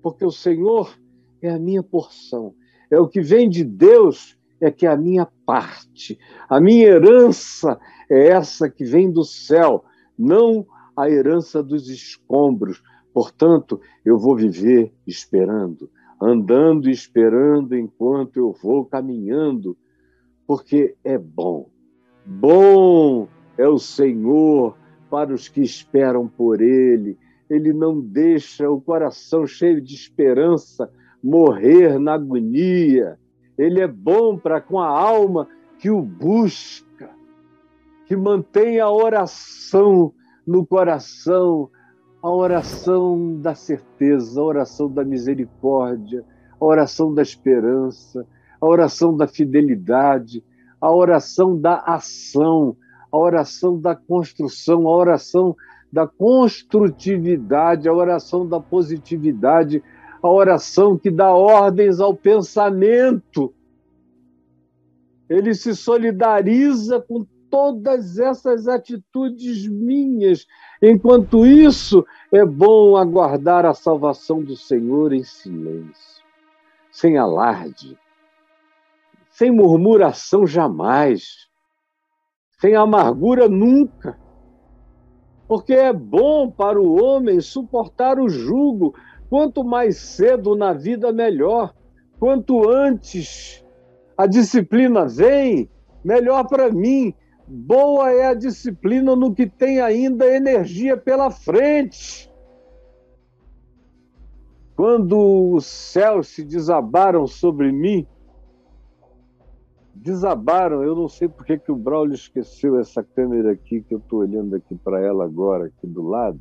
porque 0.00 0.24
o 0.24 0.30
Senhor 0.30 0.96
é 1.42 1.50
a 1.50 1.58
minha 1.58 1.82
porção, 1.82 2.54
é 2.88 3.00
o 3.00 3.08
que 3.08 3.20
vem 3.20 3.50
de 3.50 3.64
Deus 3.64 4.38
é 4.60 4.70
que 4.70 4.86
é 4.86 4.88
a 4.88 4.96
minha 4.96 5.26
parte, 5.44 6.16
a 6.48 6.60
minha 6.60 6.86
herança 6.86 7.76
é 8.08 8.28
essa 8.28 8.70
que 8.70 8.84
vem 8.84 9.10
do 9.10 9.24
céu, 9.24 9.84
não 10.16 10.64
a 10.96 11.10
herança 11.10 11.60
dos 11.60 11.88
escombros. 11.88 12.80
Portanto, 13.12 13.80
eu 14.04 14.16
vou 14.16 14.36
viver 14.36 14.92
esperando, 15.04 15.90
andando 16.22 16.88
e 16.88 16.92
esperando 16.92 17.76
enquanto 17.76 18.36
eu 18.36 18.52
vou 18.62 18.84
caminhando, 18.84 19.76
porque 20.48 20.96
é 21.04 21.16
bom. 21.16 21.68
Bom 22.26 23.28
é 23.56 23.68
o 23.68 23.78
Senhor 23.78 24.76
para 25.08 25.32
os 25.32 25.48
que 25.48 25.60
esperam 25.60 26.26
por 26.26 26.60
Ele. 26.60 27.16
Ele 27.48 27.72
não 27.72 28.00
deixa 28.00 28.68
o 28.68 28.80
coração 28.80 29.46
cheio 29.46 29.80
de 29.80 29.94
esperança 29.94 30.90
morrer 31.22 32.00
na 32.00 32.14
agonia 32.14 33.16
ele 33.58 33.80
é 33.80 33.88
bom 33.88 34.38
para 34.38 34.60
com 34.60 34.78
a 34.78 34.86
alma 34.86 35.48
que 35.78 35.90
o 35.90 36.00
busca, 36.00 37.10
que 38.06 38.16
mantém 38.16 38.78
a 38.78 38.88
oração 38.88 40.14
no 40.46 40.64
coração, 40.64 41.68
a 42.22 42.30
oração 42.30 43.36
da 43.40 43.54
certeza, 43.54 44.40
a 44.40 44.44
oração 44.44 44.88
da 44.88 45.04
misericórdia, 45.04 46.24
a 46.58 46.64
oração 46.64 47.12
da 47.12 47.20
esperança, 47.20 48.24
a 48.60 48.66
oração 48.66 49.16
da 49.16 49.26
fidelidade, 49.26 50.44
a 50.80 50.90
oração 50.90 51.58
da 51.58 51.78
ação, 51.78 52.76
a 53.10 53.16
oração 53.16 53.80
da 53.80 53.94
construção, 53.94 54.86
a 54.88 54.96
oração 54.96 55.56
da 55.92 56.06
construtividade, 56.06 57.88
a 57.88 57.92
oração 57.92 58.46
da 58.46 58.60
positividade, 58.60 59.82
a 60.22 60.28
oração 60.28 60.98
que 60.98 61.10
dá 61.10 61.32
ordens 61.32 62.00
ao 62.00 62.14
pensamento. 62.14 63.52
Ele 65.28 65.54
se 65.54 65.74
solidariza 65.74 67.00
com 67.00 67.26
todas 67.50 68.18
essas 68.18 68.68
atitudes 68.68 69.66
minhas. 69.66 70.46
Enquanto 70.82 71.46
isso, 71.46 72.04
é 72.32 72.44
bom 72.44 72.96
aguardar 72.96 73.64
a 73.64 73.74
salvação 73.74 74.42
do 74.42 74.56
Senhor 74.56 75.12
em 75.12 75.24
silêncio, 75.24 76.22
sem 76.90 77.16
alarde, 77.16 77.98
sem 79.38 79.50
murmuração 79.50 80.46
jamais, 80.46 81.48
sem 82.60 82.74
amargura 82.74 83.48
nunca. 83.48 84.18
Porque 85.46 85.72
é 85.72 85.92
bom 85.92 86.50
para 86.50 86.80
o 86.80 87.02
homem 87.02 87.40
suportar 87.40 88.18
o 88.18 88.28
jugo, 88.28 88.94
Quanto 89.28 89.62
mais 89.62 89.98
cedo 89.98 90.56
na 90.56 90.72
vida, 90.72 91.12
melhor. 91.12 91.74
Quanto 92.18 92.68
antes 92.68 93.64
a 94.16 94.26
disciplina 94.26 95.06
vem, 95.06 95.70
melhor 96.02 96.48
para 96.48 96.70
mim. 96.72 97.14
Boa 97.46 98.10
é 98.10 98.26
a 98.26 98.34
disciplina 98.34 99.14
no 99.14 99.34
que 99.34 99.46
tem 99.46 99.80
ainda 99.80 100.26
energia 100.26 100.96
pela 100.96 101.30
frente. 101.30 102.30
Quando 104.74 105.52
os 105.52 105.66
céus 105.66 106.28
se 106.28 106.44
desabaram 106.44 107.26
sobre 107.26 107.70
mim, 107.72 108.06
desabaram, 110.02 110.82
eu 110.82 110.94
não 110.94 111.08
sei 111.08 111.28
porque 111.28 111.58
que 111.58 111.72
o 111.72 111.76
Braulio 111.76 112.14
esqueceu 112.14 112.78
essa 112.78 113.02
câmera 113.02 113.52
aqui, 113.52 113.82
que 113.82 113.94
eu 113.94 113.98
estou 113.98 114.20
olhando 114.20 114.54
aqui 114.54 114.74
para 114.76 115.00
ela 115.00 115.24
agora, 115.24 115.66
aqui 115.66 115.86
do 115.86 116.02
lado, 116.02 116.40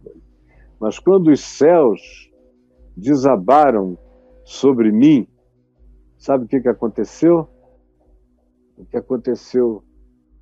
mas 0.80 1.00
quando 1.00 1.32
os 1.32 1.42
céus 1.42 2.32
desabaram 2.96 3.98
sobre 4.44 4.92
mim, 4.92 5.28
sabe 6.18 6.46
o 6.46 6.48
que, 6.48 6.62
que 6.62 6.70
aconteceu? 6.70 7.50
O 8.78 8.86
que 8.86 8.98
aconteceu 8.98 9.84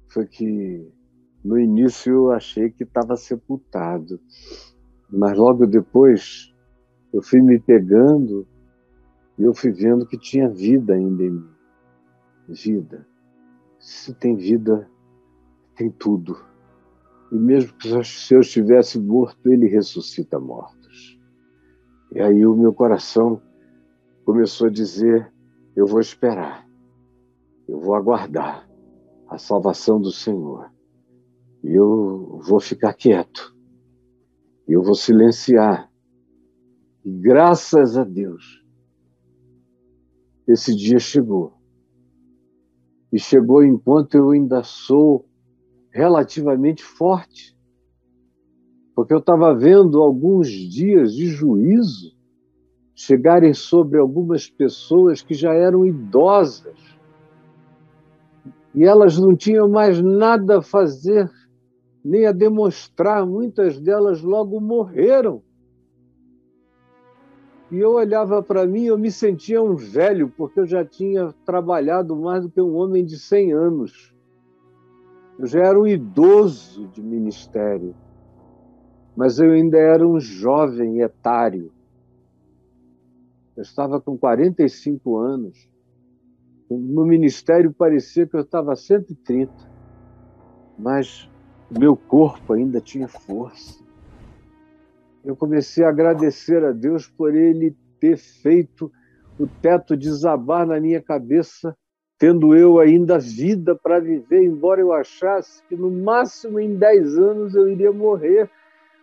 foi 0.10 0.26
que 0.26 0.92
no 1.44 1.58
início 1.58 2.14
eu 2.14 2.32
achei 2.32 2.70
que 2.70 2.84
estava 2.84 3.16
sepultado, 3.16 4.20
mas 5.10 5.38
logo 5.38 5.66
depois 5.66 6.54
eu 7.14 7.22
fui 7.22 7.40
me 7.40 7.60
pegando 7.60 8.46
e 9.38 9.44
eu 9.44 9.54
fui 9.54 9.72
vendo 9.72 10.06
que 10.06 10.18
tinha 10.18 10.50
vida 10.50 10.94
ainda 10.94 11.24
em 11.24 11.32
mim. 11.32 11.55
Vida. 12.48 13.08
Se 13.80 14.14
tem 14.14 14.36
vida, 14.36 14.90
tem 15.76 15.90
tudo. 15.90 16.38
E 17.32 17.36
mesmo 17.36 17.74
que 17.74 18.04
se 18.04 18.34
eu 18.34 18.42
estivesse 18.42 19.00
morto, 19.00 19.52
ele 19.52 19.68
ressuscita 19.68 20.40
mortos. 20.40 21.20
E 22.12 22.22
aí 22.22 22.46
o 22.46 22.56
meu 22.56 22.74
coração 22.74 23.42
começou 24.24 24.68
a 24.68 24.72
dizer: 24.72 25.32
eu 25.76 25.86
vou 25.86 26.00
esperar, 26.00 26.68
eu 27.68 27.80
vou 27.80 27.96
aguardar 27.96 28.70
a 29.28 29.38
salvação 29.38 30.00
do 30.00 30.12
Senhor. 30.12 30.72
E 31.64 31.74
eu 31.74 32.40
vou 32.48 32.60
ficar 32.60 32.94
quieto, 32.94 33.56
eu 34.68 34.82
vou 34.82 34.96
silenciar. 34.96 35.92
E 37.04 37.12
graças 37.12 37.98
a 37.98 38.04
Deus, 38.04 38.64
esse 40.48 40.76
dia 40.76 41.00
chegou. 41.00 41.54
E 43.16 43.18
chegou 43.18 43.64
enquanto 43.64 44.16
eu 44.16 44.32
ainda 44.32 44.62
sou 44.62 45.26
relativamente 45.90 46.84
forte. 46.84 47.58
Porque 48.94 49.14
eu 49.14 49.20
estava 49.20 49.56
vendo 49.56 50.02
alguns 50.02 50.50
dias 50.50 51.14
de 51.14 51.28
juízo 51.28 52.14
chegarem 52.94 53.54
sobre 53.54 54.00
algumas 54.00 54.50
pessoas 54.50 55.22
que 55.22 55.34
já 55.34 55.54
eram 55.54 55.86
idosas. 55.86 56.76
E 58.74 58.84
elas 58.84 59.18
não 59.18 59.34
tinham 59.34 59.70
mais 59.70 60.02
nada 60.02 60.58
a 60.58 60.62
fazer, 60.62 61.32
nem 62.04 62.26
a 62.26 62.34
demonstrar, 62.34 63.26
muitas 63.26 63.80
delas 63.80 64.22
logo 64.22 64.60
morreram. 64.60 65.42
E 67.72 67.78
eu 67.80 67.94
olhava 67.94 68.44
para 68.44 68.66
mim, 68.66 68.86
eu 68.86 68.98
me 68.98 69.12
sentia 69.12 69.62
um 69.62 69.76
velho, 69.76 70.32
porque 70.38 70.60
eu 70.60 70.66
já 70.66 70.86
tinha 70.86 71.34
trabalhado 71.46 72.16
mais 72.16 72.44
do 72.44 72.50
que 72.50 72.62
um 72.62 72.76
homem 72.76 73.04
de 73.04 73.20
100 73.20 73.54
anos. 73.54 74.14
Eu 75.40 75.48
já 75.48 75.62
era 75.64 75.80
um 75.80 75.88
idoso 75.88 76.88
de 76.88 77.02
ministério 77.02 77.96
mas 79.16 79.40
eu 79.40 79.52
ainda 79.52 79.78
era 79.78 80.06
um 80.06 80.20
jovem 80.20 81.00
etário. 81.00 81.72
Eu 83.56 83.64
estava 83.64 84.02
com 84.02 84.18
45 84.18 85.18
anos. 85.18 85.70
No 86.70 87.06
ministério 87.06 87.72
parecia 87.72 88.28
que 88.28 88.36
eu 88.36 88.42
estava 88.42 88.76
130. 88.76 89.52
mas 90.78 91.30
meu 91.72 91.96
corpo 91.96 92.54
ainda 92.54 92.82
tinha 92.82 93.08
força. 93.08 93.85
Eu 95.26 95.36
comecei 95.36 95.84
a 95.84 95.90
agradecer 95.90 96.64
a 96.64 96.72
Deus 96.72 97.08
por 97.08 97.36
ele 97.36 97.76
ter 98.00 98.16
feito 98.16 98.92
o 99.40 99.48
teto 99.48 99.98
desabar 99.98 100.68
na 100.68 100.80
minha 100.80 101.02
cabeça, 101.02 101.76
tendo 102.18 102.56
eu 102.56 102.80
ainda 102.80 103.18
vida 103.18 103.76
para 103.76 104.00
viver, 104.00 104.44
embora 104.44 104.80
eu 104.80 104.94
achasse 104.94 105.64
que 105.68 105.76
no 105.76 105.90
máximo 105.90 106.60
em 106.60 106.76
10 106.76 107.18
anos 107.18 107.56
eu 107.56 107.68
iria 107.68 107.92
morrer. 107.92 108.50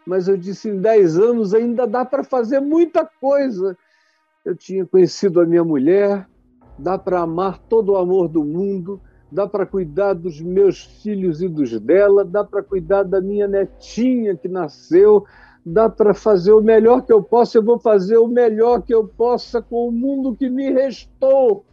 Mas 0.07 0.29
eu 0.29 0.37
disse: 0.37 0.70
em 0.70 0.81
10 0.81 1.18
anos 1.18 1.55
ainda 1.55 1.87
dá 1.87 2.05
para 2.05 2.23
fazer 2.23 2.61
muita 2.61 3.05
coisa. 3.20 3.77
Eu 4.45 4.57
tinha 4.57 4.87
conhecido 4.87 5.41
a 5.41 5.47
minha 5.47 5.64
mulher, 5.64 6.27
dá 6.79 6.97
para 6.97 7.20
amar 7.20 7.59
todo 7.59 7.93
o 7.93 7.97
amor 7.97 8.29
do 8.29 8.45
mundo, 8.45 9.01
dá 9.31 9.47
para 9.47 9.66
cuidar 9.66 10.14
dos 10.14 10.41
meus 10.41 10.85
filhos 11.03 11.43
e 11.43 11.49
dos 11.49 11.79
dela, 11.81 12.25
dá 12.25 12.45
para 12.45 12.62
cuidar 12.62 13.03
da 13.03 13.20
minha 13.20 13.47
netinha 13.47 14.37
que 14.37 14.49
nasceu, 14.49 15.25
dá 15.64 15.88
para 15.88 16.12
fazer 16.12 16.52
o 16.52 16.60
melhor 16.60 17.02
que 17.02 17.12
eu 17.12 17.22
possa, 17.22 17.58
eu 17.58 17.64
vou 17.64 17.78
fazer 17.78 18.18
o 18.18 18.26
melhor 18.26 18.82
que 18.82 18.92
eu 18.92 19.06
possa 19.06 19.62
com 19.62 19.88
o 19.88 19.92
mundo 19.92 20.36
que 20.36 20.50
me 20.50 20.70
restou. 20.70 21.64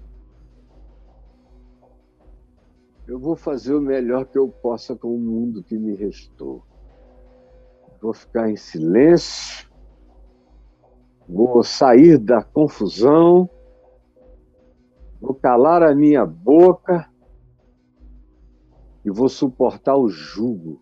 Eu 3.07 3.19
vou 3.19 3.35
fazer 3.35 3.73
o 3.73 3.81
melhor 3.81 4.25
que 4.25 4.37
eu 4.37 4.47
possa 4.47 4.95
com 4.95 5.15
o 5.15 5.19
mundo 5.19 5.63
que 5.63 5.75
me 5.75 5.95
restou. 5.95 6.63
Vou 7.99 8.13
ficar 8.13 8.49
em 8.49 8.55
silêncio, 8.55 9.67
vou 11.27 11.63
sair 11.63 12.19
da 12.19 12.43
confusão, 12.43 13.49
vou 15.19 15.33
calar 15.33 15.81
a 15.81 15.95
minha 15.95 16.25
boca 16.25 17.09
e 19.03 19.09
vou 19.09 19.27
suportar 19.27 19.97
o 19.97 20.07
jugo 20.07 20.79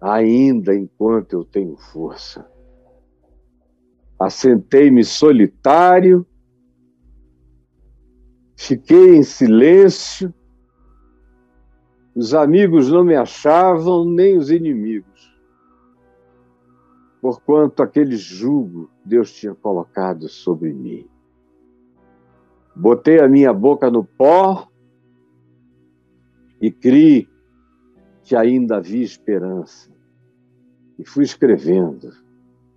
ainda 0.00 0.74
enquanto 0.74 1.34
eu 1.34 1.44
tenho 1.44 1.76
força. 1.76 2.48
Assentei-me 4.18 5.04
solitário, 5.04 6.26
fiquei 8.56 9.16
em 9.16 9.22
silêncio, 9.22 10.32
os 12.14 12.34
amigos 12.34 12.90
não 12.90 13.04
me 13.04 13.14
achavam, 13.14 14.04
nem 14.04 14.36
os 14.36 14.50
inimigos, 14.50 15.34
porquanto 17.20 17.82
aquele 17.82 18.16
jugo 18.16 18.90
Deus 19.04 19.32
tinha 19.32 19.54
colocado 19.54 20.28
sobre 20.28 20.72
mim. 20.72 21.08
Botei 22.74 23.20
a 23.20 23.28
minha 23.28 23.52
boca 23.52 23.90
no 23.90 24.04
pó 24.04 24.68
e 26.60 26.70
criei 26.70 27.29
que 28.30 28.36
ainda 28.36 28.76
havia 28.76 29.02
esperança. 29.02 29.90
E 30.96 31.04
fui 31.04 31.24
escrevendo, 31.24 32.12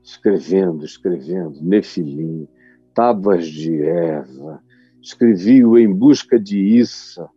escrevendo, 0.01 0.83
escrevendo, 0.83 1.61
Nefilim, 1.61 2.47
Tábuas 2.91 3.45
de 3.45 3.83
Eva, 3.83 4.63
escrevi 4.99 5.63
o 5.63 5.77
Em 5.77 5.93
Busca 5.93 6.39
de 6.39 6.57
Issa, 6.59 7.29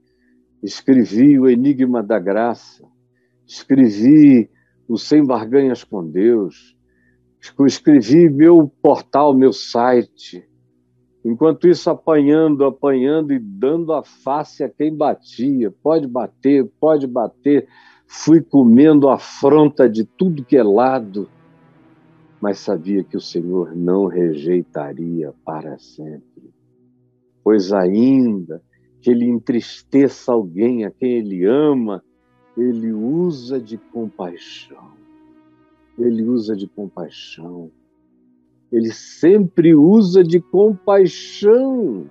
escrevi 0.63 1.39
o 1.39 1.47
Enigma 1.47 2.03
da 2.03 2.19
Graça, 2.19 2.89
escrevi 3.47 4.49
o 4.89 4.97
Sem 4.97 5.23
Barganhas 5.23 5.85
com 5.85 6.03
Deus, 6.03 6.75
escrevi 7.67 8.31
meu 8.31 8.67
portal, 8.81 9.35
meu 9.35 9.53
site. 9.53 10.43
Enquanto 11.23 11.69
isso, 11.69 11.91
apanhando, 11.91 12.65
apanhando 12.65 13.35
e 13.35 13.39
dando 13.39 13.93
a 13.93 14.03
face 14.03 14.65
a 14.65 14.71
quem 14.71 14.97
batia. 14.97 15.71
Pode 15.83 16.07
bater, 16.07 16.65
pode 16.81 17.07
bater 17.07 17.69
fui 18.07 18.41
comendo 18.41 19.09
afronta 19.09 19.89
de 19.89 20.05
tudo 20.05 20.45
que 20.45 20.57
é 20.57 20.63
lado, 20.63 21.29
mas 22.41 22.59
sabia 22.59 23.03
que 23.03 23.17
o 23.17 23.21
Senhor 23.21 23.75
não 23.75 24.07
rejeitaria 24.07 25.33
para 25.45 25.79
sempre. 25.79 26.55
Pois 27.43 27.73
ainda 27.73 28.63
que 29.01 29.11
ele 29.11 29.25
entristeça 29.25 30.33
alguém 30.33 30.85
a 30.85 30.91
quem 30.91 31.13
ele 31.13 31.45
ama, 31.45 32.03
ele 32.57 32.93
usa 32.93 33.61
de 33.61 33.77
compaixão. 33.77 34.93
Ele 35.99 36.25
usa 36.25 36.57
de 36.57 36.67
compaixão. 36.67 37.71
Ele 38.71 38.93
sempre 38.93 39.75
usa 39.75 40.25
de 40.25 40.41
compaixão. 40.41 42.07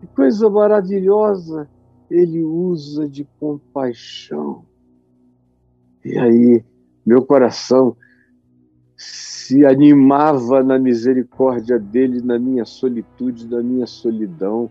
Que 0.00 0.06
coisa 0.08 0.48
maravilhosa! 0.48 1.68
Ele 2.10 2.42
usa 2.42 3.08
de 3.08 3.24
compaixão. 3.38 4.64
E 6.04 6.18
aí, 6.18 6.64
meu 7.06 7.24
coração 7.24 7.96
se 8.96 9.64
animava 9.64 10.62
na 10.62 10.78
misericórdia 10.78 11.78
dele, 11.78 12.20
na 12.20 12.38
minha 12.38 12.64
solitude, 12.64 13.48
na 13.48 13.62
minha 13.62 13.86
solidão. 13.86 14.70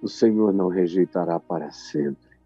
O 0.00 0.08
Senhor 0.08 0.52
não 0.52 0.68
rejeitará 0.68 1.40
para 1.40 1.70
sempre. 1.70 2.36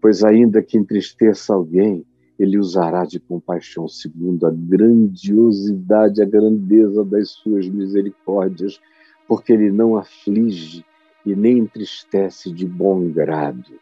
Pois, 0.00 0.24
ainda 0.24 0.62
que 0.62 0.76
entristeça 0.76 1.54
alguém, 1.54 2.04
ele 2.38 2.58
usará 2.58 3.04
de 3.04 3.20
compaixão 3.20 3.86
segundo 3.86 4.46
a 4.46 4.50
grandiosidade, 4.50 6.20
a 6.20 6.26
grandeza 6.26 7.04
das 7.04 7.30
suas 7.30 7.68
misericórdias, 7.68 8.80
porque 9.28 9.52
ele 9.52 9.70
não 9.70 9.96
aflige 9.96 10.84
e 11.24 11.34
nem 11.34 11.58
entristece 11.58 12.52
de 12.52 12.66
bom 12.66 13.10
grado 13.10 13.80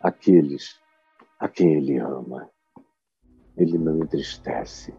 aqueles 0.00 0.80
a 1.38 1.48
quem 1.48 1.74
ele 1.74 1.98
ama. 1.98 2.48
Ele 3.56 3.76
não 3.78 3.98
entristece 3.98 4.94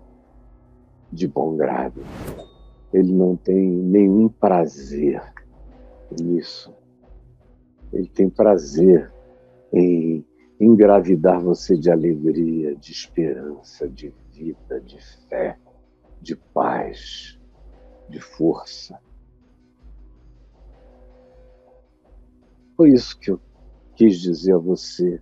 de 1.12 1.28
bom 1.28 1.56
grado. 1.56 2.02
Ele 2.92 3.12
não 3.12 3.36
tem 3.36 3.70
nenhum 3.70 4.30
prazer 4.30 5.22
nisso. 6.22 6.74
Ele 7.92 8.08
tem 8.08 8.30
prazer 8.30 9.12
em 9.72 10.26
engravidar 10.60 11.42
você 11.42 11.78
de 11.78 11.90
alegria, 11.92 12.76
de 12.76 12.92
esperança, 12.92 13.88
de 13.88 14.14
vida, 14.32 14.80
de 14.82 15.00
fé, 15.28 15.58
de 16.22 16.36
paz, 16.36 17.40
de 18.10 18.20
força. 18.20 19.00
Foi 22.76 22.90
isso 22.90 23.20
que 23.20 23.32
eu 23.32 23.40
quis 23.96 24.20
dizer 24.20 24.54
a 24.54 24.58
você, 24.58 25.22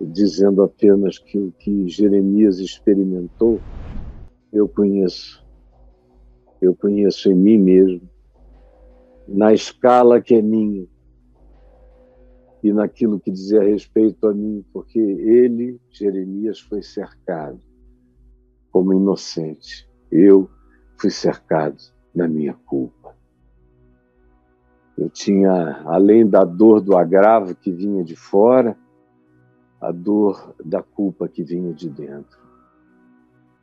dizendo 0.00 0.62
apenas 0.62 1.18
que 1.18 1.38
o 1.38 1.52
que 1.52 1.88
Jeremias 1.88 2.58
experimentou, 2.58 3.60
eu 4.52 4.68
conheço. 4.68 5.44
Eu 6.60 6.74
conheço 6.74 7.30
em 7.30 7.34
mim 7.34 7.58
mesmo, 7.58 8.08
na 9.26 9.52
escala 9.52 10.20
que 10.20 10.34
é 10.34 10.42
minha 10.42 10.86
e 12.62 12.72
naquilo 12.72 13.18
que 13.18 13.30
dizia 13.30 13.62
respeito 13.62 14.26
a 14.28 14.32
mim, 14.32 14.64
porque 14.72 14.98
ele, 14.98 15.80
Jeremias, 15.90 16.60
foi 16.60 16.80
cercado 16.80 17.60
como 18.70 18.94
inocente. 18.94 19.88
Eu 20.10 20.48
fui 20.96 21.10
cercado 21.10 21.76
na 22.14 22.28
minha 22.28 22.54
culpa. 22.54 23.16
Eu 24.96 25.08
tinha, 25.08 25.82
além 25.84 26.28
da 26.28 26.44
dor 26.44 26.80
do 26.80 26.96
agravo 26.96 27.54
que 27.54 27.72
vinha 27.72 28.04
de 28.04 28.14
fora, 28.14 28.76
a 29.80 29.90
dor 29.90 30.54
da 30.64 30.82
culpa 30.82 31.28
que 31.28 31.42
vinha 31.42 31.72
de 31.72 31.88
dentro. 31.88 32.40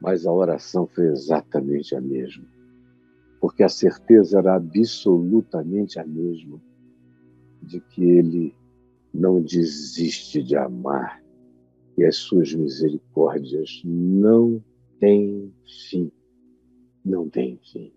Mas 0.01 0.25
a 0.25 0.31
oração 0.31 0.87
foi 0.87 1.05
exatamente 1.05 1.95
a 1.95 2.01
mesma, 2.01 2.45
porque 3.39 3.63
a 3.63 3.69
certeza 3.69 4.39
era 4.39 4.55
absolutamente 4.55 5.99
a 5.99 6.05
mesma 6.05 6.59
de 7.61 7.79
que 7.79 8.03
Ele 8.03 8.55
não 9.13 9.41
desiste 9.41 10.41
de 10.41 10.55
amar 10.55 11.21
e 11.97 12.05
as 12.05 12.15
suas 12.15 12.53
misericórdias 12.53 13.81
não 13.83 14.63
têm 14.99 15.53
fim. 15.89 16.11
Não 17.03 17.29
têm 17.29 17.59
fim. 17.71 17.91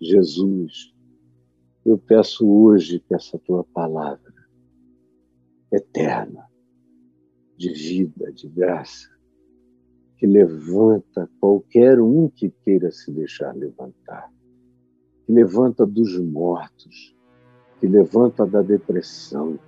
Jesus 0.00 0.93
eu 1.84 1.98
peço 1.98 2.48
hoje 2.48 2.98
que 3.00 3.14
essa 3.14 3.38
tua 3.38 3.62
palavra 3.62 4.32
eterna, 5.70 6.46
de 7.56 7.72
vida, 7.72 8.32
de 8.32 8.48
graça, 8.48 9.08
que 10.16 10.26
levanta 10.26 11.28
qualquer 11.38 12.00
um 12.00 12.28
que 12.28 12.50
queira 12.64 12.90
se 12.90 13.12
deixar 13.12 13.54
levantar, 13.54 14.32
que 15.26 15.32
levanta 15.32 15.84
dos 15.84 16.18
mortos, 16.18 17.14
que 17.80 17.86
levanta 17.86 18.46
da 18.46 18.62
depressão, 18.62 19.58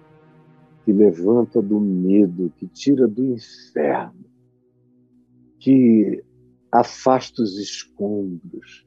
que 0.84 0.92
levanta 0.92 1.60
do 1.60 1.78
medo, 1.78 2.52
que 2.56 2.66
tira 2.66 3.06
do 3.06 3.24
inferno, 3.24 4.24
que 5.58 6.24
afasta 6.72 7.42
os 7.42 7.58
escombros, 7.58 8.85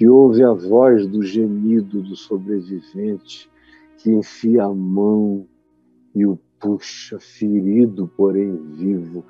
que 0.00 0.08
ouve 0.08 0.42
a 0.42 0.54
voz 0.54 1.06
do 1.06 1.22
gemido 1.22 2.02
do 2.02 2.16
sobrevivente, 2.16 3.50
que 3.98 4.10
enfia 4.10 4.64
a 4.64 4.72
mão 4.72 5.46
e 6.14 6.24
o 6.24 6.38
puxa, 6.58 7.20
ferido, 7.20 8.10
porém 8.16 8.56
vivo, 8.72 9.26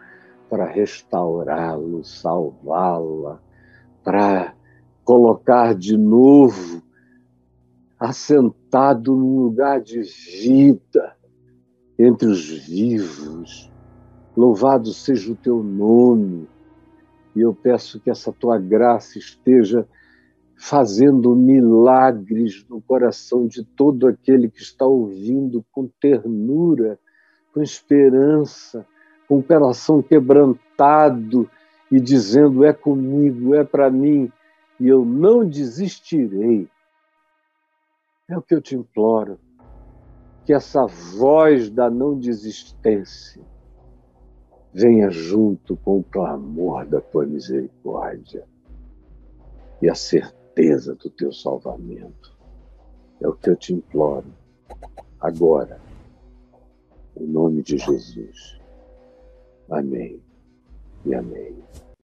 para 0.48 0.64
restaurá-lo, 0.66 2.04
salvá-la, 2.04 3.42
para 4.04 4.54
colocar 5.02 5.74
de 5.74 5.96
novo 5.96 6.80
assentado 7.98 9.16
num 9.16 9.40
lugar 9.40 9.80
de 9.80 10.02
vida 10.02 11.16
entre 11.98 12.28
os 12.28 12.48
vivos. 12.48 13.72
Louvado 14.36 14.92
seja 14.92 15.32
o 15.32 15.36
teu 15.36 15.64
nome. 15.64 16.48
E 17.34 17.40
eu 17.40 17.52
peço 17.52 17.98
que 17.98 18.08
essa 18.08 18.30
tua 18.30 18.56
graça 18.56 19.18
esteja 19.18 19.84
fazendo 20.60 21.34
milagres 21.34 22.66
no 22.68 22.82
coração 22.82 23.46
de 23.46 23.64
todo 23.64 24.06
aquele 24.06 24.50
que 24.50 24.60
está 24.60 24.84
ouvindo 24.84 25.64
com 25.72 25.88
ternura, 25.98 26.98
com 27.52 27.62
esperança, 27.62 28.86
com 29.26 29.38
o 29.38 29.42
coração 29.42 30.02
quebrantado 30.02 31.50
e 31.90 31.98
dizendo: 31.98 32.62
é 32.62 32.74
comigo, 32.74 33.54
é 33.54 33.64
para 33.64 33.90
mim, 33.90 34.30
e 34.78 34.86
eu 34.86 35.02
não 35.02 35.48
desistirei. 35.48 36.68
É 38.28 38.36
o 38.36 38.42
que 38.42 38.54
eu 38.54 38.60
te 38.60 38.76
imploro, 38.76 39.40
que 40.44 40.52
essa 40.52 40.84
voz 40.86 41.70
da 41.70 41.88
não 41.88 42.18
desistência 42.18 43.42
venha 44.74 45.08
junto 45.08 45.74
com 45.78 46.00
o 46.00 46.04
clamor 46.04 46.86
da 46.86 47.00
tua 47.00 47.24
misericórdia 47.24 48.44
e 49.80 49.88
a 49.88 49.94
certeza 49.94 50.39
certeza 50.60 50.94
do 50.94 51.10
teu 51.10 51.32
salvamento. 51.32 52.38
É 53.20 53.28
o 53.28 53.32
que 53.32 53.50
eu 53.50 53.56
te 53.56 53.72
imploro 53.72 54.26
agora, 55.18 55.80
em 57.16 57.26
nome 57.26 57.62
de 57.62 57.78
Jesus. 57.78 58.58
Amém 59.70 60.20
e 61.04 61.14
amém. 61.14 61.56